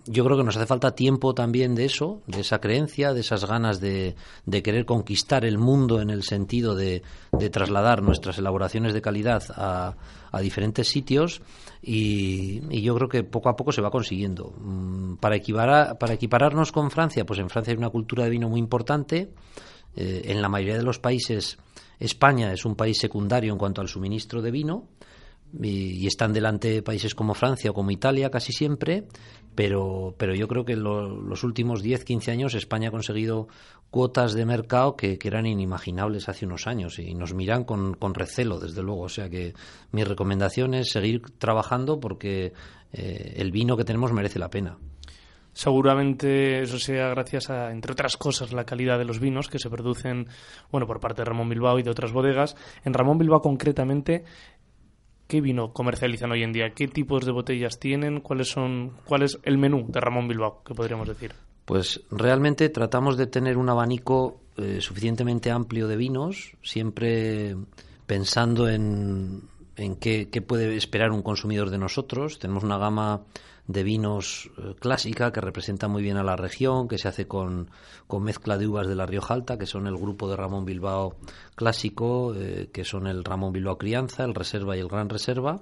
yo 0.05 0.23
creo 0.23 0.37
que 0.37 0.43
nos 0.43 0.55
hace 0.55 0.65
falta 0.65 0.95
tiempo 0.95 1.33
también 1.33 1.75
de 1.75 1.85
eso, 1.85 2.21
de 2.27 2.41
esa 2.41 2.59
creencia, 2.59 3.13
de 3.13 3.19
esas 3.19 3.45
ganas 3.45 3.81
de, 3.81 4.15
querer 4.63 4.85
conquistar 4.85 5.43
el 5.43 5.57
mundo 5.57 5.99
en 5.99 6.09
el 6.09 6.23
sentido 6.23 6.75
de, 6.75 7.03
trasladar 7.51 8.01
nuestras 8.01 8.37
elaboraciones 8.37 8.93
de 8.93 9.01
calidad 9.01 9.43
a, 9.49 9.95
diferentes 10.39 10.87
sitios 10.87 11.41
y, 11.81 12.81
yo 12.81 12.95
creo 12.95 13.09
que 13.09 13.23
poco 13.23 13.49
a 13.49 13.55
poco 13.55 13.71
se 13.71 13.81
va 13.81 13.89
consiguiendo. 13.91 14.53
Mm, 14.59 15.15
para, 15.15 15.35
equiparar, 15.35 15.97
para 15.97 16.13
equipararnos 16.13 16.71
con 16.71 16.91
Francia, 16.91 17.25
pues 17.25 17.39
en 17.39 17.49
Francia 17.49 17.71
hay 17.71 17.77
una 17.77 17.89
cultura 17.89 18.23
de 18.23 18.29
vino 18.29 18.49
muy 18.49 18.59
importante. 18.59 19.29
Eh, 19.95 20.21
en 20.25 20.41
la 20.41 20.49
mayoría 20.49 20.77
de 20.77 20.83
los 20.83 20.99
países, 20.99 21.57
España 21.99 22.53
es 22.53 22.65
un 22.65 22.75
país 22.75 22.97
secundario 22.99 23.51
en 23.51 23.57
cuanto 23.57 23.81
al 23.81 23.87
suministro 23.87 24.41
de 24.41 24.51
vino 24.51 24.87
y, 25.61 26.05
están 26.07 26.33
delante 26.33 26.81
países 26.81 27.15
como 27.15 27.33
Francia 27.33 27.71
o 27.71 27.73
como 27.73 27.91
Italia 27.91 28.29
casi 28.29 28.53
siempre, 28.53 29.07
pero, 29.57 30.13
pero 30.19 30.35
yo 30.35 30.47
creo 30.47 30.65
que 30.65 30.73
en 30.73 30.83
los 30.83 31.43
últimos 31.43 31.81
10, 31.81 32.05
15 32.05 32.29
años 32.29 32.53
España 32.53 32.89
ha 32.89 32.91
conseguido 32.91 33.47
cuotas 33.89 34.35
de 34.35 34.45
mercado 34.45 34.95
que, 34.95 35.17
eran 35.23 35.47
inimaginables 35.47 36.29
hace 36.29 36.45
unos 36.45 36.67
años 36.67 36.99
y 36.99 37.15
nos 37.15 37.33
miran 37.33 37.63
con, 37.63 37.95
con, 37.95 38.13
recelo, 38.13 38.59
desde 38.59 38.83
luego. 38.83 39.01
O 39.01 39.09
sea 39.09 39.31
que 39.31 39.55
mi 39.91 40.03
recomendación 40.03 40.75
es 40.75 40.91
seguir 40.91 41.23
trabajando 41.39 41.99
porque 41.99 42.53
eh, 42.93 43.33
el 43.37 43.51
vino 43.51 43.75
que 43.75 43.83
tenemos 43.83 44.13
merece 44.13 44.37
la 44.37 44.51
pena. 44.51 44.77
Seguramente 45.53 46.61
eso 46.61 46.77
sea 46.77 47.09
gracias 47.09 47.49
a, 47.49 47.71
entre 47.71 47.93
otras 47.93 48.15
cosas, 48.15 48.53
la 48.53 48.63
calidad 48.63 48.99
de 48.99 49.05
los 49.05 49.19
vinos 49.19 49.47
que 49.47 49.57
se 49.57 49.71
producen, 49.71 50.27
bueno, 50.71 50.85
por 50.85 50.99
parte 50.99 51.23
de 51.23 51.25
Ramón 51.25 51.49
Bilbao 51.49 51.79
y 51.79 51.81
de 51.81 51.89
otras 51.89 52.11
bodegas. 52.11 52.55
En 52.85 52.93
Ramón 52.93 53.17
Bilbao 53.17 53.41
concretamente, 53.41 54.23
¿Qué 55.27 55.41
vino 55.41 55.73
comercializan 55.73 56.31
hoy 56.31 56.43
en 56.43 56.53
día? 56.53 56.73
¿Qué 56.73 56.87
tipos 56.87 57.25
de 57.25 57.33
botellas 57.33 57.79
tienen? 57.79 58.21
¿Cuáles 58.21 58.49
son, 58.49 58.93
¿Cuál 59.05 59.23
es 59.23 59.37
el 59.43 59.57
menú 59.57 59.85
de 59.89 59.99
Ramón 59.99 60.27
Bilbao, 60.27 60.63
que 60.63 60.73
podríamos 60.73 61.07
decir? 61.07 61.33
Pues 61.65 62.01
realmente 62.09 62.69
tratamos 62.69 63.17
de 63.17 63.27
tener 63.27 63.57
un 63.57 63.69
abanico 63.69 64.39
eh, 64.55 64.79
suficientemente 64.79 65.51
amplio 65.51 65.87
de 65.89 65.97
vinos, 65.97 66.53
siempre 66.63 67.57
pensando 68.05 68.69
en, 68.69 69.41
en 69.77 69.95
qué, 69.95 70.27
puede 70.45 70.75
esperar 70.75 71.11
un 71.11 71.21
consumidor 71.21 71.69
de 71.69 71.77
nosotros. 71.77 72.39
Tenemos 72.39 72.63
una 72.63 72.77
gama 72.77 73.21
de 73.67 73.83
vinos 73.83 74.49
eh, 74.57 74.73
clásica 74.79 75.31
que 75.31 75.41
representa 75.41 75.87
muy 75.87 76.01
bien 76.01 76.17
a 76.17 76.23
la 76.23 76.35
región, 76.35 76.87
que 76.87 76.97
se 76.97 77.07
hace 77.07 77.27
con, 77.27 77.69
con, 78.07 78.23
mezcla 78.23 78.57
de 78.57 78.67
uvas 78.67 78.87
de 78.87 78.95
la 78.95 79.05
Rioja 79.05 79.33
Alta, 79.33 79.57
que 79.57 79.65
son 79.65 79.87
el 79.87 79.97
grupo 79.97 80.29
de 80.29 80.35
Ramón 80.35 80.65
Bilbao 80.65 81.15
clásico, 81.55 82.33
eh, 82.35 82.69
que 82.71 82.83
son 82.83 83.07
el 83.07 83.23
Ramón 83.23 83.53
Bilbao 83.53 83.77
Crianza, 83.77 84.23
el 84.23 84.33
Reserva 84.33 84.75
y 84.75 84.79
el 84.79 84.87
Gran 84.87 85.09
Reserva, 85.09 85.61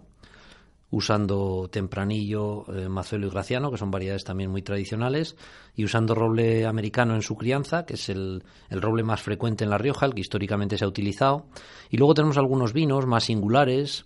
usando 0.91 1.67
Tempranillo, 1.71 2.65
eh, 2.73 2.87
Mazuelo 2.87 3.27
y 3.27 3.29
Graciano, 3.29 3.71
que 3.71 3.77
son 3.77 3.91
variedades 3.91 4.23
también 4.23 4.51
muy 4.51 4.61
tradicionales, 4.61 5.35
y 5.75 5.83
usando 5.83 6.15
roble 6.15 6.65
americano 6.65 7.15
en 7.15 7.21
su 7.21 7.35
crianza, 7.35 7.85
que 7.85 7.95
es 7.95 8.09
el, 8.09 8.43
el 8.69 8.81
roble 8.81 9.03
más 9.03 9.21
frecuente 9.21 9.63
en 9.63 9.69
La 9.69 9.77
Rioja, 9.77 10.05
el 10.05 10.13
que 10.13 10.21
históricamente 10.21 10.77
se 10.77 10.85
ha 10.85 10.87
utilizado. 10.87 11.47
Y 11.89 11.97
luego 11.97 12.13
tenemos 12.13 12.37
algunos 12.37 12.73
vinos 12.73 13.05
más 13.05 13.25
singulares, 13.25 14.05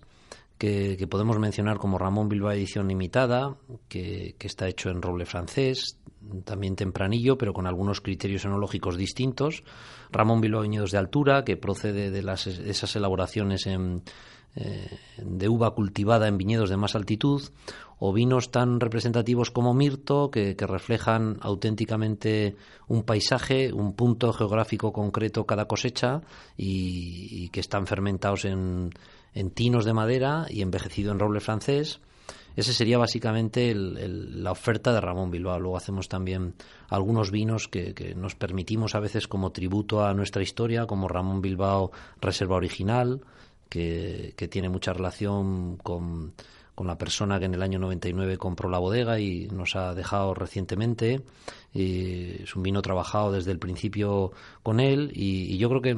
que, 0.60 1.06
podemos 1.08 1.38
mencionar 1.38 1.78
como 1.78 1.96
Ramón 1.96 2.28
Bilbao 2.28 2.52
Edición 2.52 2.86
Limitada, 2.86 3.56
que, 3.88 4.36
está 4.38 4.68
hecho 4.68 4.90
en 4.90 5.00
roble 5.00 5.24
francés, 5.24 5.98
también 6.44 6.76
tempranillo, 6.76 7.38
pero 7.38 7.54
con 7.54 7.66
algunos 7.66 8.02
criterios 8.02 8.44
enológicos 8.44 8.98
distintos. 8.98 9.64
Ramón 10.12 10.42
Bilbao 10.42 10.60
Viñedos 10.60 10.90
de 10.90 10.98
Altura, 10.98 11.44
que 11.44 11.56
procede 11.56 12.10
de 12.10 12.22
las, 12.22 12.46
esas 12.46 12.94
elaboraciones 12.94 13.66
en, 13.66 14.02
eh, 14.56 14.98
de 15.18 15.48
uva 15.48 15.74
cultivada 15.74 16.28
en 16.28 16.38
viñedos 16.38 16.70
de 16.70 16.76
más 16.76 16.94
altitud, 16.94 17.42
o 17.98 18.12
vinos 18.12 18.50
tan 18.50 18.80
representativos 18.80 19.50
como 19.50 19.74
Mirto, 19.74 20.30
que, 20.30 20.56
reflejan 20.58 21.36
auténticamente 21.42 22.56
un 22.88 23.02
paisaje, 23.02 23.72
un 23.72 23.92
punto 23.92 24.32
geográfico 24.32 24.92
concreto 24.92 25.44
cada 25.44 25.66
cosecha 25.66 26.22
y 26.56 27.50
que 27.50 27.60
están 27.60 27.86
fermentados 27.86 28.46
en 28.46 28.90
en 29.34 29.50
tinos 29.50 29.84
de 29.84 29.92
madera 29.92 30.46
y 30.48 30.62
envejecido 30.62 31.12
en 31.12 31.18
roble 31.18 31.40
francés. 31.40 32.00
Ese 32.56 32.72
sería 32.72 32.98
básicamente 32.98 33.72
la 33.74 34.50
oferta 34.50 34.92
de 34.92 35.00
Ramón 35.00 35.30
Bilbao. 35.30 35.60
Luego 35.60 35.76
hacemos 35.76 36.08
también 36.08 36.54
algunos 36.88 37.30
vinos 37.30 37.68
que, 37.68 37.94
que, 37.94 38.14
nos 38.14 38.34
permitimos 38.34 38.94
a 38.94 39.00
veces 39.00 39.28
como 39.28 39.52
tributo 39.52 40.04
a 40.04 40.14
nuestra 40.14 40.42
historia, 40.42 40.86
como 40.86 41.08
Ramón 41.08 41.40
Bilbao 41.40 41.92
Reserva 42.20 42.56
Original, 42.56 43.20
que, 43.70 44.48
tiene 44.50 44.68
mucha 44.68 44.92
relación 44.92 45.76
con, 45.78 46.34
con 46.80 46.86
la 46.86 46.96
persona 46.96 47.38
que 47.38 47.44
en 47.44 47.52
el 47.52 47.62
año 47.62 47.78
99 47.78 48.38
compró 48.38 48.70
la 48.70 48.78
bodega 48.78 49.20
y 49.20 49.48
nos 49.52 49.76
ha 49.76 49.94
dejado 49.94 50.32
recientemente. 50.32 51.20
es 51.74 52.56
un 52.56 52.62
vino 52.62 52.80
trabajado 52.80 53.32
desde 53.32 53.52
el 53.52 53.58
principio 53.58 54.32
con 54.62 54.80
él 54.80 55.12
y, 55.14 55.58
yo 55.58 55.68
creo 55.68 55.82
que 55.82 55.96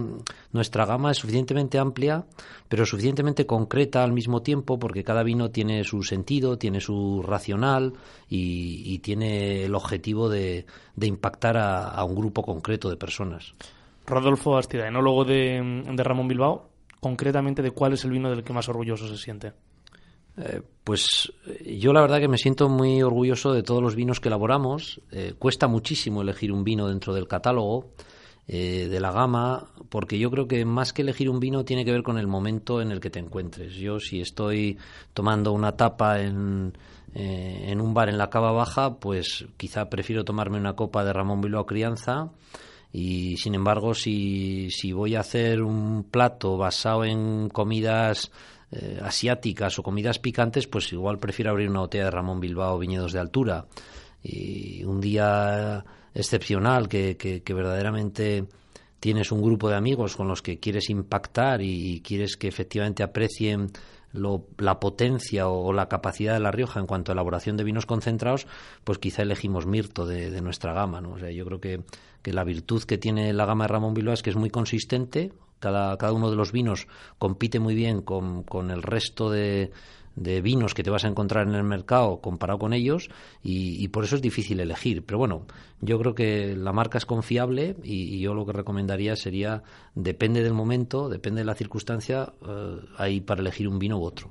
nuestra 0.50 0.84
gama 0.84 1.12
es 1.12 1.18
suficientemente 1.18 1.78
amplia, 1.78 2.24
pero 2.68 2.84
suficientemente 2.84 3.46
concreta 3.46 4.02
al 4.02 4.12
mismo 4.12 4.42
tiempo 4.42 4.80
porque 4.80 5.04
cada 5.04 5.22
vino 5.22 5.52
tiene 5.52 5.84
su 5.84 6.02
sentido, 6.02 6.58
tiene 6.58 6.80
su 6.80 7.22
racional 7.22 7.92
y, 8.28 8.98
tiene 8.98 9.66
el 9.66 9.76
objetivo 9.76 10.28
de, 10.28 10.66
impactar 11.00 11.58
a, 11.58 12.02
un 12.02 12.16
grupo 12.16 12.42
concreto 12.42 12.90
de 12.90 12.96
personas. 12.96 13.54
Rodolfo 14.04 14.58
Astida, 14.58 14.88
enólogo 14.88 15.24
de, 15.24 15.84
de 15.92 16.02
Ramón 16.02 16.26
Bilbao, 16.26 16.71
concretamente 17.02 17.62
de 17.62 17.72
cuál 17.72 17.94
es 17.94 18.04
el 18.04 18.12
vino 18.12 18.30
del 18.30 18.44
que 18.44 18.52
más 18.52 18.68
orgulloso 18.68 19.08
se 19.08 19.16
siente. 19.16 19.52
Eh, 20.36 20.62
pues 20.84 21.32
eh, 21.48 21.76
yo 21.76 21.92
la 21.92 22.00
verdad 22.00 22.20
que 22.20 22.28
me 22.28 22.38
siento 22.38 22.68
muy 22.68 23.02
orgulloso 23.02 23.52
de 23.52 23.64
todos 23.64 23.82
los 23.82 23.96
vinos 23.96 24.20
que 24.20 24.28
elaboramos. 24.28 25.00
Eh, 25.10 25.34
cuesta 25.36 25.66
muchísimo 25.66 26.22
elegir 26.22 26.52
un 26.52 26.62
vino 26.62 26.86
dentro 26.86 27.12
del 27.12 27.26
catálogo, 27.26 27.90
de 28.46 29.00
la 29.00 29.12
gama, 29.12 29.68
porque 29.88 30.18
yo 30.18 30.30
creo 30.30 30.46
que 30.46 30.64
más 30.64 30.92
que 30.92 31.02
elegir 31.02 31.30
un 31.30 31.40
vino 31.40 31.64
tiene 31.64 31.84
que 31.84 31.92
ver 31.92 32.02
con 32.02 32.18
el 32.18 32.26
momento 32.26 32.82
en 32.82 32.90
el 32.90 33.00
que 33.00 33.08
te 33.08 33.18
encuentres. 33.18 33.74
Yo 33.74 33.98
si 33.98 34.20
estoy 34.20 34.76
tomando 35.14 35.52
una 35.52 35.72
tapa 35.72 36.20
en, 36.20 36.76
en 37.14 37.80
un 37.80 37.94
bar 37.94 38.10
en 38.10 38.18
la 38.18 38.28
Cava 38.28 38.52
Baja, 38.52 38.98
pues 38.98 39.46
quizá 39.56 39.88
prefiero 39.88 40.24
tomarme 40.24 40.58
una 40.58 40.74
copa 40.74 41.02
de 41.02 41.12
Ramón 41.12 41.40
Bilbao 41.40 41.64
Crianza. 41.64 42.30
Y 42.92 43.36
sin 43.38 43.54
embargo, 43.54 43.94
si, 43.94 44.70
si 44.70 44.92
voy 44.92 45.14
a 45.14 45.20
hacer 45.20 45.62
un 45.62 46.04
plato 46.04 46.58
basado 46.58 47.04
en 47.04 47.48
comidas 47.48 48.30
eh, 48.70 48.98
asiáticas 49.02 49.78
o 49.78 49.82
comidas 49.82 50.18
picantes, 50.18 50.66
pues 50.66 50.92
igual 50.92 51.18
prefiero 51.18 51.50
abrir 51.50 51.70
una 51.70 51.80
botella 51.80 52.04
de 52.04 52.10
Ramón 52.10 52.40
Bilbao 52.40 52.78
Viñedos 52.78 53.12
de 53.12 53.20
Altura. 53.20 53.66
Y 54.22 54.84
un 54.84 55.00
día 55.00 55.84
excepcional 56.14 56.88
que, 56.88 57.16
que, 57.16 57.54
verdaderamente 57.54 58.44
tienes 59.00 59.32
un 59.32 59.42
grupo 59.42 59.68
de 59.68 59.76
amigos 59.76 60.16
con 60.16 60.28
los 60.28 60.42
que 60.42 60.58
quieres 60.58 60.90
impactar 60.90 61.60
y, 61.60 62.00
quieres 62.00 62.36
que 62.36 62.48
efectivamente 62.48 63.02
aprecien 63.02 63.70
la 64.12 64.80
potencia 64.80 65.48
o, 65.48 65.72
la 65.72 65.88
capacidad 65.88 66.34
de 66.34 66.40
La 66.40 66.50
Rioja 66.50 66.80
en 66.80 66.86
cuanto 66.86 67.12
a 67.12 67.14
elaboración 67.14 67.56
de 67.56 67.64
vinos 67.64 67.86
concentrados, 67.86 68.46
pues 68.84 68.98
quizá 68.98 69.22
elegimos 69.22 69.66
Mirto 69.66 70.06
de, 70.06 70.40
nuestra 70.40 70.72
gama. 70.72 71.00
¿no? 71.00 71.12
O 71.12 71.18
sea, 71.18 71.30
yo 71.30 71.44
creo 71.44 71.60
que, 71.60 71.82
que, 72.22 72.32
la 72.32 72.44
virtud 72.44 72.82
que 72.84 72.98
tiene 72.98 73.32
la 73.32 73.46
gama 73.46 73.64
de 73.64 73.68
Ramón 73.68 73.94
Bilbao 73.94 74.14
es 74.14 74.22
que 74.22 74.30
es 74.30 74.36
muy 74.36 74.50
consistente, 74.50 75.32
cada, 75.58 75.96
cada 75.96 76.12
uno 76.12 76.28
de 76.28 76.36
los 76.36 76.52
vinos 76.52 76.88
compite 77.18 77.60
muy 77.60 77.74
bien 77.74 78.02
con, 78.02 78.42
con 78.42 78.70
el 78.70 78.82
resto 78.82 79.30
de, 79.30 79.70
de 80.16 80.40
vinos 80.40 80.74
que 80.74 80.82
te 80.82 80.90
vas 80.90 81.04
a 81.04 81.08
encontrar 81.08 81.48
en 81.48 81.54
el 81.54 81.64
mercado 81.64 82.20
comparado 82.20 82.58
con 82.58 82.72
ellos 82.72 83.08
y, 83.42 83.88
por 83.88 84.04
eso 84.04 84.16
es 84.16 84.22
difícil 84.22 84.60
elegir. 84.60 85.04
Pero 85.04 85.18
bueno, 85.18 85.46
yo 85.80 85.98
creo 85.98 86.14
que 86.14 86.54
la 86.56 86.72
marca 86.72 86.98
es 86.98 87.06
confiable 87.06 87.76
y, 87.82 88.20
yo 88.20 88.34
lo 88.34 88.46
que 88.46 88.52
recomendaría 88.52 89.16
sería, 89.16 89.62
depende 89.94 90.42
del 90.42 90.54
momento, 90.54 91.08
depende 91.08 91.40
de 91.40 91.44
la 91.44 91.54
circunstancia, 91.54 92.32
eh, 92.46 92.76
ahí 92.96 93.20
para 93.20 93.40
elegir 93.40 93.68
un 93.68 93.78
vino 93.78 93.98
u 93.98 94.04
otro. 94.04 94.30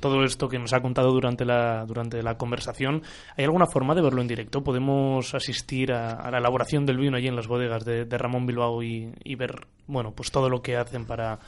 todo 0.00 0.22
esto 0.22 0.48
que 0.48 0.58
nos 0.58 0.72
ha 0.72 0.80
contado 0.80 1.10
durante 1.10 1.44
la, 1.44 1.84
durante 1.84 2.22
la 2.22 2.36
conversación, 2.36 3.02
¿hay 3.36 3.44
alguna 3.44 3.66
forma 3.66 3.94
de 3.94 4.02
verlo 4.02 4.22
en 4.22 4.28
directo? 4.28 4.62
¿Podemos 4.62 5.34
asistir 5.34 5.92
a, 5.92 6.30
la 6.30 6.38
elaboración 6.38 6.86
del 6.86 6.98
vino 6.98 7.16
allí 7.16 7.26
en 7.26 7.36
las 7.36 7.48
bodegas 7.48 7.84
de, 7.84 8.06
Ramón 8.18 8.46
Bilbao 8.46 8.82
y, 8.82 9.34
ver, 9.34 9.66
bueno, 9.86 10.12
pues 10.12 10.30
todo 10.30 10.48
lo 10.48 10.62
que 10.62 10.76
hacen 10.76 11.04
para, 11.04 11.38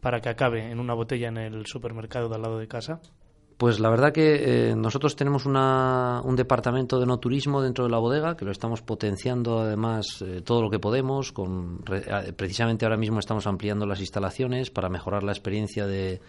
para 0.00 0.20
que 0.20 0.28
acabe 0.28 0.70
en 0.70 0.80
una 0.80 0.94
botella 0.94 1.28
en 1.28 1.38
el 1.38 1.66
supermercado 1.66 2.28
de 2.28 2.34
al 2.34 2.42
lado 2.42 2.58
de 2.58 2.68
casa? 2.68 3.00
Pues 3.60 3.78
la 3.78 3.90
verdad 3.90 4.10
que 4.10 4.70
eh, 4.70 4.74
nosotros 4.74 5.16
tenemos 5.16 5.44
una, 5.44 6.22
un 6.24 6.34
departamento 6.34 6.98
de 6.98 7.04
no 7.04 7.18
turismo 7.18 7.60
dentro 7.60 7.84
de 7.84 7.90
la 7.90 7.98
bodega 7.98 8.34
que 8.34 8.46
lo 8.46 8.52
estamos 8.52 8.80
potenciando 8.80 9.60
además 9.60 10.24
eh, 10.26 10.40
todo 10.42 10.62
lo 10.62 10.70
que 10.70 10.78
podemos. 10.78 11.30
Con, 11.30 11.84
precisamente 12.38 12.86
ahora 12.86 12.96
mismo 12.96 13.18
estamos 13.18 13.46
ampliando 13.46 13.84
las 13.84 14.00
instalaciones 14.00 14.70
para 14.70 14.88
mejorar 14.88 15.24
la 15.24 15.32
experiencia 15.32 15.86
de, 15.86 16.22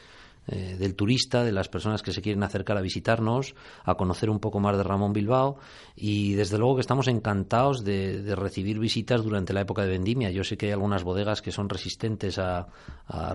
eh, 0.47 0.75
del 0.77 0.95
turista, 0.95 1.43
de 1.43 1.51
las 1.51 1.69
personas 1.69 2.01
que 2.01 2.11
se 2.11 2.21
quieren 2.21 2.41
acercar 2.41 2.75
a 2.75 2.81
visitarnos, 2.81 3.53
a 3.83 3.93
conocer 3.93 4.27
un 4.29 4.39
poco 4.39 4.59
más 4.59 4.75
de 4.75 4.81
Ramón 4.81 5.13
Bilbao 5.13 5.57
y 5.95 6.33
desde 6.33 6.57
luego 6.57 6.75
que 6.75 6.81
estamos 6.81 7.07
encantados 7.07 7.83
de, 7.83 8.33
recibir 8.35 8.79
visitas 8.79 9.23
durante 9.23 9.53
la 9.53 9.61
época 9.61 9.83
de 9.83 9.89
vendimia. 9.89 10.31
Yo 10.31 10.43
sé 10.43 10.57
que 10.57 10.65
hay 10.65 10.71
algunas 10.71 11.03
bodegas 11.03 11.43
que 11.43 11.51
son 11.51 11.69
resistentes 11.69 12.39
a, 12.39 12.67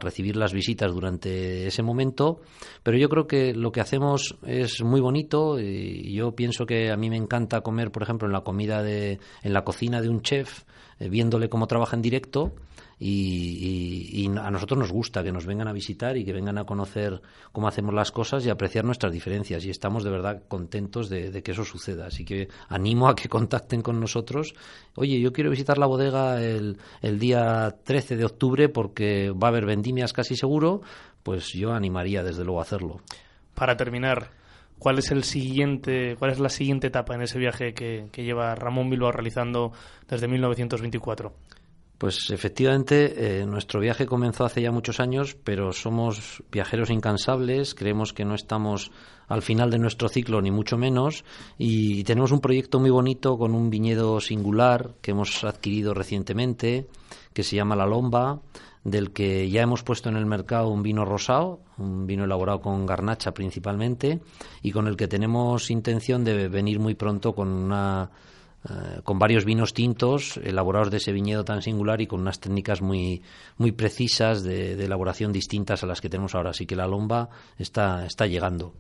recibir 0.01 0.37
las 0.37 0.53
visitas 0.53 0.93
durante 0.93 1.67
ese 1.67 1.83
momento, 1.83 2.41
pero 2.83 2.97
yo 2.97 3.09
creo 3.09 3.27
que 3.27 3.55
lo 3.55 3.71
que 3.71 3.81
hacemos 3.81 4.37
es 4.45 4.83
muy 4.83 5.01
bonito 5.01 5.61
y 5.61 6.13
yo 6.15 6.35
pienso 6.35 6.67
que 6.67 6.91
a 6.91 6.97
mí 6.97 7.11
me 7.11 7.17
encanta 7.17 7.61
comer, 7.61 7.93
por 7.93 8.03
ejemplo, 8.03 8.27
en 8.27 8.33
la 8.33 8.41
comida 8.41 8.83
de, 8.83 9.21
en 9.43 9.53
la 9.53 9.65
cocina 9.65 10.01
de 10.01 10.09
un 10.09 10.23
chef, 10.23 10.65
eh, 10.99 11.09
viéndole 11.09 11.49
cómo 11.49 11.67
trabaja 11.67 11.95
en 11.95 12.03
directo 12.03 12.55
y, 12.99 14.27
a 14.39 14.51
nosotros 14.51 14.79
nos 14.79 14.93
gusta 14.93 15.23
que 15.23 15.33
nos 15.33 15.47
vengan 15.47 15.69
a 15.69 15.73
visitar 15.73 16.17
y 16.17 16.25
que 16.25 16.33
vengan 16.33 16.59
a 16.59 16.65
conocer 16.65 17.21
cómo 17.53 17.69
hacemos 17.69 17.95
las 17.95 18.11
cosas 18.11 18.45
y 18.47 18.51
apreciar 18.51 18.85
nuestras 18.85 19.13
diferencias 19.13 19.65
y 19.65 19.71
estamos 19.71 20.05
de 20.05 20.11
verdad 20.11 20.43
contentos 20.49 21.09
de, 21.09 21.43
que 21.43 21.53
eso 21.53 21.65
suceda. 21.65 22.07
Así 22.07 22.25
que 22.25 22.49
animo 22.69 23.09
a 23.09 23.15
que 23.15 23.29
contacten 23.29 23.83
con 23.83 24.01
nosotros. 24.01 24.55
Oye, 24.95 25.21
yo 25.21 25.33
quiero 25.33 25.51
visitar 25.51 25.79
la 25.79 25.87
bodega 25.87 26.43
el, 26.43 26.79
el 27.03 27.19
día 27.19 27.77
13 27.85 28.17
de 28.17 28.25
octubre 28.25 28.69
porque 28.69 29.31
va 29.31 29.49
a 29.49 29.51
haber 29.51 29.67
vendimias 29.67 30.13
casi 30.13 30.37
seguro, 30.37 30.81
pues 31.23 31.53
yo 31.53 31.73
animaría 31.73 32.23
desde 32.23 32.45
luego 32.45 32.61
a 32.61 32.63
hacerlo. 32.63 33.01
Para 33.55 33.77
terminar, 33.77 34.31
¿Cuál 34.79 34.99
es 34.99 35.11
el 35.11 35.25
siguiente, 35.25 36.17
cuál 36.19 36.33
es 36.33 36.39
la 36.39 36.51
siguiente 36.51 36.89
etapa 36.89 37.15
en 37.15 37.23
ese 37.23 37.39
viaje 37.39 37.73
que, 37.73 38.11
lleva 38.15 38.55
Ramón 38.55 38.91
Bilbao 38.91 39.11
realizando 39.11 39.73
desde 40.07 40.29
1924? 40.29 41.33
Pues 41.99 42.31
efectivamente, 42.31 43.41
eh, 43.41 43.47
nuestro 43.47 43.81
viaje 43.81 44.05
comenzó 44.05 44.45
hace 44.45 44.61
ya 44.61 44.71
muchos 44.71 45.01
años, 45.01 45.35
pero 45.43 45.73
somos 45.73 46.43
viajeros 46.53 46.91
incansables, 46.91 47.75
creemos 47.75 48.13
que 48.13 48.27
no 48.27 48.35
estamos 48.35 48.91
al 49.29 49.41
final 49.41 49.71
de 49.71 49.79
nuestro 49.79 50.09
ciclo, 50.11 50.43
ni 50.43 50.51
mucho 50.51 50.77
menos, 50.77 51.25
y 51.57 52.05
tenemos 52.05 52.33
un 52.33 52.41
proyecto 52.41 52.81
muy 52.81 52.91
bonito 52.91 53.39
con 53.39 53.55
un 53.55 53.71
viñedo 53.71 54.21
singular 54.21 54.95
que 55.01 55.13
hemos 55.13 55.43
adquirido 55.43 55.95
recientemente, 55.95 56.87
que 57.33 57.43
se 57.43 57.57
llama 57.57 57.77
La 57.77 57.87
Lomba, 57.87 58.41
del 58.85 59.13
que 59.13 59.49
ya 59.49 59.63
hemos 59.63 59.83
puesto 59.83 60.11
en 60.11 60.17
el 60.17 60.27
mercado 60.27 60.69
un 60.69 60.83
vino 60.83 61.07
rosado, 61.07 61.61
un 61.79 62.07
vino 62.07 62.25
elaborado 62.25 62.61
con 62.61 62.85
garnacha 62.85 63.33
principalmente, 63.33 64.21
y 64.61 64.71
con 64.71 64.87
el 64.87 64.99
que 64.99 65.09
tenemos 65.09 65.71
intención 65.71 66.25
de 66.25 66.49
venir 66.49 66.79
muy 66.79 66.95
pronto 66.95 67.35
con 67.35 67.49
una 67.49 68.11
eh, 68.69 69.01
con 69.05 69.19
varios 69.19 69.45
vinos 69.45 69.75
tintos 69.75 70.39
elaborados 70.39 70.91
de 70.91 70.97
ese 70.97 71.13
viñedo 71.13 71.45
tan 71.45 71.63
singular 71.63 72.01
y 72.01 72.07
con 72.07 72.21
unas 72.21 72.41
técnicas 72.41 72.83
muy, 72.83 73.23
muy 73.59 73.71
precisas 73.73 74.43
de, 74.43 74.73
elaboración 74.73 75.33
distintas 75.33 75.85
a 75.85 75.87
las 75.87 76.01
que 76.01 76.09
tenemos 76.09 76.35
ahora. 76.35 76.51
Así 76.51 76.67
que 76.67 76.75
la 76.75 76.87
lomba 76.87 77.29
está, 77.59 78.07
está 78.07 78.27
llegando. 78.27 78.75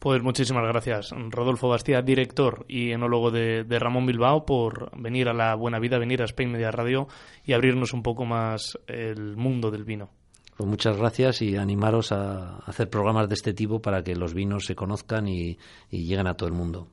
Pues 0.00 0.20
muchísimas 0.20 0.64
gracias, 0.66 1.14
Rodolfo 1.30 1.68
Bastía, 1.68 2.02
director 2.02 2.66
y 2.66 2.90
enólogo 2.90 3.30
de, 3.30 3.64
Ramón 3.78 4.06
Bilbao, 4.06 4.44
por 4.44 4.90
venir 5.00 5.28
a 5.28 5.32
la 5.32 5.54
Buena 5.54 5.78
Vida, 5.78 5.98
venir 5.98 6.22
a 6.22 6.24
Spain 6.24 6.50
Media 6.50 6.72
Radio 6.72 7.06
y 7.44 7.52
abrirnos 7.52 7.92
un 7.92 8.02
poco 8.02 8.24
más 8.24 8.76
el 8.88 9.36
mundo 9.36 9.70
del 9.70 9.84
vino. 9.84 10.10
Pues 10.56 10.68
muchas 10.68 10.96
gracias 10.96 11.40
y 11.42 11.56
animaros 11.56 12.10
a 12.10 12.56
hacer 12.66 12.90
programas 12.90 13.28
de 13.28 13.34
este 13.34 13.54
tipo 13.54 13.80
para 13.80 14.02
que 14.02 14.16
los 14.16 14.34
vinos 14.34 14.64
se 14.64 14.74
conozcan 14.74 15.28
y 15.28 15.56
lleguen 15.90 16.26
a 16.26 16.34
todo 16.34 16.48
el 16.48 16.54
mundo. 16.54 16.88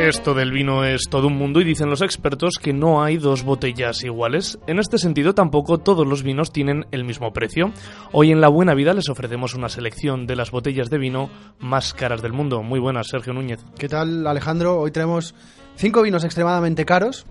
Esto 0.00 0.34
del 0.34 0.50
vino 0.50 0.84
es 0.84 1.02
todo 1.08 1.28
un 1.28 1.36
mundo 1.36 1.60
y 1.60 1.64
dicen 1.64 1.88
los 1.88 2.02
expertos 2.02 2.54
que 2.60 2.72
no 2.72 3.04
hay 3.04 3.18
dos 3.18 3.44
botellas 3.44 4.02
iguales. 4.02 4.58
En 4.66 4.80
este 4.80 4.98
sentido, 4.98 5.32
tampoco 5.32 5.78
todos 5.78 6.04
los 6.08 6.24
vinos 6.24 6.52
tienen 6.52 6.86
el 6.90 7.04
mismo 7.04 7.32
precio. 7.32 7.70
Hoy 8.10 8.32
en 8.32 8.40
La 8.40 8.48
Buena 8.48 8.74
Vida 8.74 8.92
les 8.92 9.08
ofrecemos 9.08 9.54
una 9.54 9.68
selección 9.68 10.26
de 10.26 10.34
las 10.34 10.50
botellas 10.50 10.90
de 10.90 10.98
vino 10.98 11.30
más 11.60 11.94
caras 11.94 12.20
del 12.20 12.32
mundo. 12.32 12.64
Muy 12.64 12.80
buenas, 12.80 13.06
Sergio 13.06 13.32
Núñez. 13.32 13.64
¿Qué 13.78 13.88
tal, 13.88 14.26
Alejandro? 14.26 14.80
Hoy 14.80 14.90
tenemos 14.90 15.36
cinco 15.76 16.02
vinos 16.02 16.24
extremadamente 16.24 16.84
caros 16.84 17.26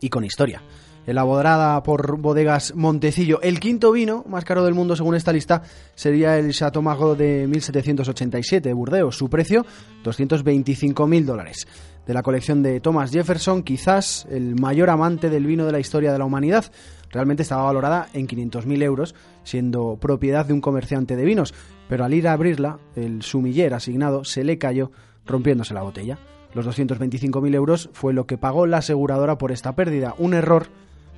y 0.00 0.08
con 0.08 0.24
historia 0.24 0.62
elaborada 1.06 1.82
por 1.82 2.18
bodegas 2.18 2.74
Montecillo. 2.74 3.40
El 3.42 3.60
quinto 3.60 3.92
vino 3.92 4.24
más 4.28 4.44
caro 4.44 4.64
del 4.64 4.74
mundo, 4.74 4.96
según 4.96 5.14
esta 5.14 5.32
lista, 5.32 5.62
sería 5.94 6.38
el 6.38 6.52
Chateau 6.52 6.82
Margaux 6.82 7.18
de 7.18 7.46
1787 7.48 8.68
de 8.68 8.74
Burdeos. 8.74 9.16
Su 9.16 9.28
precio, 9.28 9.64
225.000 10.04 11.24
dólares. 11.24 11.66
De 12.06 12.14
la 12.14 12.22
colección 12.22 12.62
de 12.62 12.80
Thomas 12.80 13.12
Jefferson, 13.12 13.62
quizás 13.62 14.26
el 14.30 14.56
mayor 14.56 14.90
amante 14.90 15.30
del 15.30 15.46
vino 15.46 15.66
de 15.66 15.72
la 15.72 15.78
historia 15.78 16.12
de 16.12 16.18
la 16.18 16.24
humanidad. 16.24 16.64
Realmente 17.10 17.42
estaba 17.42 17.62
valorada 17.62 18.08
en 18.12 18.26
500.000 18.26 18.82
euros, 18.82 19.14
siendo 19.44 19.98
propiedad 20.00 20.46
de 20.46 20.52
un 20.52 20.60
comerciante 20.60 21.14
de 21.14 21.24
vinos. 21.24 21.54
Pero 21.88 22.04
al 22.04 22.14
ir 22.14 22.26
a 22.26 22.32
abrirla, 22.32 22.78
el 22.96 23.22
sumiller 23.22 23.74
asignado 23.74 24.24
se 24.24 24.42
le 24.42 24.58
cayó, 24.58 24.90
rompiéndose 25.26 25.74
la 25.74 25.82
botella. 25.82 26.18
Los 26.54 26.66
225.000 26.66 27.54
euros 27.54 27.90
fue 27.92 28.12
lo 28.12 28.26
que 28.26 28.36
pagó 28.38 28.66
la 28.66 28.78
aseguradora 28.78 29.38
por 29.38 29.52
esta 29.52 29.74
pérdida. 29.74 30.14
Un 30.18 30.34
error 30.34 30.68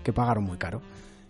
que 0.05 0.13
pagaron 0.13 0.45
muy 0.45 0.59
caro. 0.59 0.81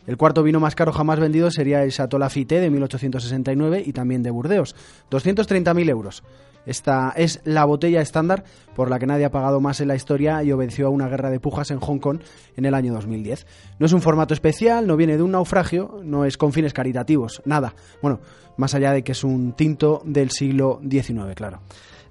El 0.06 0.18
cuarto 0.18 0.42
vino 0.42 0.60
más 0.60 0.74
caro 0.74 0.92
jamás 0.92 1.18
vendido 1.18 1.50
sería 1.50 1.82
el 1.82 1.90
Chateau 1.90 2.18
Lafite 2.18 2.60
de 2.60 2.68
1869 2.68 3.82
y 3.86 3.92
también 3.92 4.22
de 4.22 4.30
Burdeos, 4.30 4.76
230.000 5.10 5.88
euros. 5.88 6.22
Esta 6.66 7.12
es 7.16 7.40
la 7.44 7.64
botella 7.64 8.00
estándar 8.00 8.44
por 8.74 8.90
la 8.90 8.98
que 8.98 9.06
nadie 9.06 9.24
ha 9.24 9.30
pagado 9.30 9.60
más 9.60 9.80
en 9.80 9.88
la 9.88 9.96
historia 9.96 10.42
y 10.42 10.52
obedeció 10.52 10.86
a 10.86 10.90
una 10.90 11.08
guerra 11.08 11.30
de 11.30 11.40
pujas 11.40 11.70
en 11.70 11.80
Hong 11.80 11.98
Kong 11.98 12.20
en 12.56 12.64
el 12.64 12.74
año 12.74 12.92
2010. 12.94 13.46
No 13.78 13.86
es 13.86 13.92
un 13.92 14.02
formato 14.02 14.34
especial, 14.34 14.86
no 14.86 14.96
viene 14.96 15.16
de 15.16 15.22
un 15.22 15.32
naufragio, 15.32 16.00
no 16.02 16.24
es 16.24 16.36
con 16.36 16.52
fines 16.52 16.72
caritativos, 16.72 17.42
nada. 17.44 17.74
Bueno, 18.00 18.20
más 18.56 18.74
allá 18.74 18.92
de 18.92 19.02
que 19.02 19.12
es 19.12 19.24
un 19.24 19.52
tinto 19.52 20.02
del 20.04 20.30
siglo 20.30 20.80
XIX, 20.88 21.34
claro. 21.34 21.60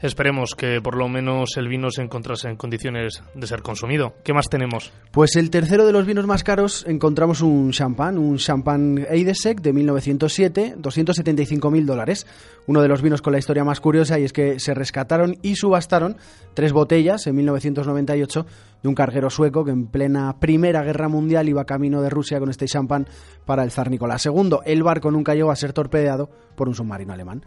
Esperemos 0.04 0.54
que 0.58 0.82
por 0.82 0.98
lo 0.98 1.08
menos 1.08 1.56
el 1.56 1.70
vino 1.70 1.90
se 1.90 2.02
encontrase 2.02 2.50
en 2.50 2.58
condiciones 2.58 3.24
de 3.36 3.48
ser 3.48 3.62
consumido. 3.62 4.16
¿Qué 4.26 4.34
más 4.34 4.50
tenemos? 4.50 4.92
Pues 5.12 5.38
el 5.38 5.50
tercero 5.50 5.86
de 5.86 5.94
los 5.94 6.06
vinos 6.06 6.28
más 6.28 6.44
caros 6.44 6.84
encontramos 6.90 7.40
un 7.40 7.72
champán, 7.72 8.18
un 8.18 8.36
champán 8.36 9.08
Eidesec 9.10 9.62
de 9.62 9.72
1907, 9.72 10.76
275.000 10.78 11.86
dólares. 11.86 12.28
Uno 12.68 12.82
de 12.82 12.90
los 12.90 13.02
vinos 13.02 13.22
con 13.22 13.32
la 13.32 13.40
historia 13.40 13.64
más 13.64 13.80
curiosa 13.80 14.20
y 14.20 14.26
es 14.26 14.34
que 14.34 14.60
se 14.60 14.74
rescataron 14.74 15.38
y 15.42 15.56
subastaron 15.56 16.18
tres 16.54 16.74
botellas 16.74 17.26
en 17.26 17.38
1998 17.38 18.46
de 18.82 18.90
un 18.90 18.96
carguero 18.96 19.30
sueco 19.30 19.64
que 19.64 19.72
en 19.72 19.88
plena 19.88 20.38
Primera 20.38 20.84
Guerra 20.84 21.08
Mundial 21.08 21.48
iba 21.48 21.64
camino 21.64 22.02
de 22.02 22.10
Rusia 22.10 22.42
con 22.42 22.50
este 22.50 22.66
champán 22.66 23.08
para 23.46 23.64
el 23.64 23.72
zar 23.72 23.90
Nicolás 23.90 24.26
II. 24.26 24.58
El 24.66 24.84
barco 24.84 25.12
nunca 25.12 25.34
llegó 25.34 25.50
a 25.50 25.56
ser 25.56 25.72
torpedeado 25.72 26.30
por 26.58 26.68
un 26.68 26.76
submarino 26.76 27.14
alemán. 27.14 27.46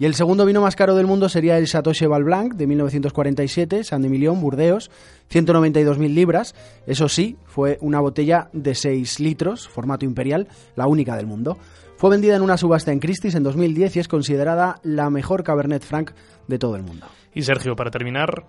Y 0.00 0.04
el 0.04 0.14
segundo 0.14 0.46
vino 0.46 0.60
más 0.60 0.76
caro 0.76 0.94
del 0.94 1.08
mundo 1.08 1.28
sería 1.28 1.58
el 1.58 1.66
Chateau 1.66 1.92
Cheval 1.92 2.22
Blanc 2.22 2.54
de 2.54 2.68
1947, 2.68 3.82
San 3.82 4.04
Emilion, 4.04 4.40
Burdeos, 4.40 4.92
192.000 5.28 6.14
libras. 6.14 6.54
Eso 6.86 7.08
sí, 7.08 7.36
fue 7.46 7.78
una 7.80 7.98
botella 7.98 8.48
de 8.52 8.76
6 8.76 9.18
litros, 9.18 9.68
formato 9.68 10.04
imperial, 10.04 10.46
la 10.76 10.86
única 10.86 11.16
del 11.16 11.26
mundo. 11.26 11.58
Fue 11.96 12.10
vendida 12.10 12.36
en 12.36 12.42
una 12.42 12.56
subasta 12.56 12.92
en 12.92 13.00
Christie's 13.00 13.34
en 13.34 13.42
2010 13.42 13.96
y 13.96 13.98
es 13.98 14.06
considerada 14.06 14.78
la 14.84 15.10
mejor 15.10 15.42
Cabernet 15.42 15.82
Franc 15.82 16.12
de 16.46 16.58
todo 16.60 16.76
el 16.76 16.84
mundo. 16.84 17.06
Y 17.34 17.42
Sergio, 17.42 17.74
para 17.74 17.90
terminar, 17.90 18.44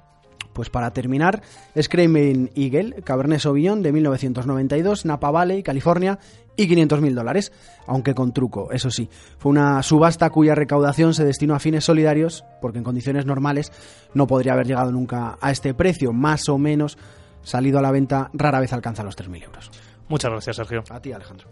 pues 0.53 0.69
para 0.69 0.91
terminar, 0.91 1.41
Screaming 1.79 2.51
Eagle, 2.55 3.01
Cabernet 3.03 3.39
Sauvignon 3.39 3.81
de 3.81 3.91
1992, 3.91 5.05
Napa 5.05 5.31
Valley, 5.31 5.63
California, 5.63 6.19
y 6.59 6.67
500.000 6.67 7.13
dólares, 7.13 7.53
aunque 7.87 8.13
con 8.13 8.33
truco, 8.33 8.71
eso 8.71 8.91
sí. 8.91 9.09
Fue 9.37 9.49
una 9.49 9.81
subasta 9.81 10.29
cuya 10.29 10.55
recaudación 10.55 11.13
se 11.13 11.23
destinó 11.23 11.55
a 11.55 11.59
fines 11.59 11.85
solidarios, 11.85 12.43
porque 12.61 12.79
en 12.79 12.83
condiciones 12.83 13.25
normales 13.25 13.71
no 14.13 14.27
podría 14.27 14.53
haber 14.53 14.67
llegado 14.67 14.91
nunca 14.91 15.37
a 15.39 15.51
este 15.51 15.73
precio, 15.73 16.11
más 16.11 16.49
o 16.49 16.57
menos 16.57 16.97
salido 17.43 17.79
a 17.79 17.81
la 17.81 17.91
venta, 17.91 18.29
rara 18.33 18.59
vez 18.59 18.73
alcanza 18.73 19.03
los 19.03 19.17
3.000 19.17 19.43
euros. 19.45 19.71
Muchas 20.09 20.31
gracias, 20.31 20.57
Sergio. 20.57 20.83
A 20.89 20.99
ti, 20.99 21.13
Alejandro. 21.13 21.47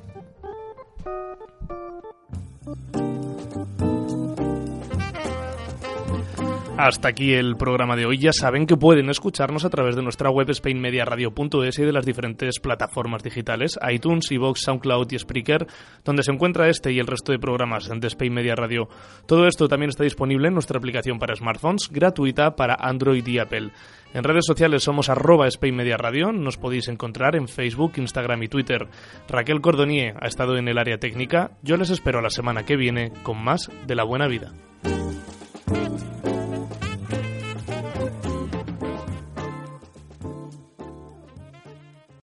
Hasta 6.77 7.07
aquí 7.09 7.33
el 7.33 7.55
programa 7.57 7.95
de 7.95 8.05
hoy. 8.05 8.19
Ya 8.19 8.31
saben 8.31 8.67
que 8.67 8.77
pueden 8.77 9.09
escucharnos 9.09 9.65
a 9.65 9.69
través 9.71 9.95
de 9.95 10.03
nuestra 10.03 10.29
web 10.29 10.53
spainmediaradio.es 10.53 11.79
y 11.79 11.83
de 11.83 11.91
las 11.91 12.05
diferentes 12.05 12.59
plataformas 12.59 13.23
digitales, 13.23 13.79
iTunes, 13.91 14.31
iVoox, 14.31 14.61
SoundCloud 14.61 15.11
y 15.11 15.17
Spreaker, 15.17 15.65
donde 16.05 16.21
se 16.21 16.31
encuentra 16.31 16.69
este 16.69 16.91
y 16.91 16.99
el 16.99 17.07
resto 17.07 17.31
de 17.31 17.39
programas 17.39 17.89
de 17.89 18.07
Spain 18.07 18.31
Media 18.31 18.53
Radio. 18.53 18.89
Todo 19.25 19.47
esto 19.47 19.67
también 19.67 19.89
está 19.89 20.03
disponible 20.03 20.49
en 20.49 20.53
nuestra 20.53 20.77
aplicación 20.77 21.17
para 21.17 21.35
smartphones, 21.35 21.89
gratuita 21.91 22.55
para 22.55 22.75
Android 22.79 23.25
y 23.25 23.39
Apple. 23.39 23.71
En 24.13 24.23
redes 24.23 24.45
sociales 24.45 24.83
somos 24.83 25.09
arroba 25.09 25.47
Spain 25.47 25.75
Media 25.75 25.97
Radio, 25.97 26.31
nos 26.31 26.57
podéis 26.57 26.89
encontrar 26.89 27.35
en 27.35 27.47
Facebook, 27.47 27.93
Instagram 27.97 28.43
y 28.43 28.49
Twitter. 28.49 28.87
Raquel 29.27 29.61
Cordonier 29.61 30.15
ha 30.21 30.27
estado 30.27 30.57
en 30.57 30.67
el 30.67 30.77
área 30.77 30.99
técnica, 30.99 31.57
yo 31.63 31.75
les 31.75 31.89
espero 31.89 32.21
la 32.21 32.29
semana 32.29 32.65
que 32.65 32.77
viene 32.77 33.11
con 33.23 33.43
más 33.43 33.71
de 33.87 33.95
la 33.95 34.03
buena 34.03 34.27
vida. 34.27 34.53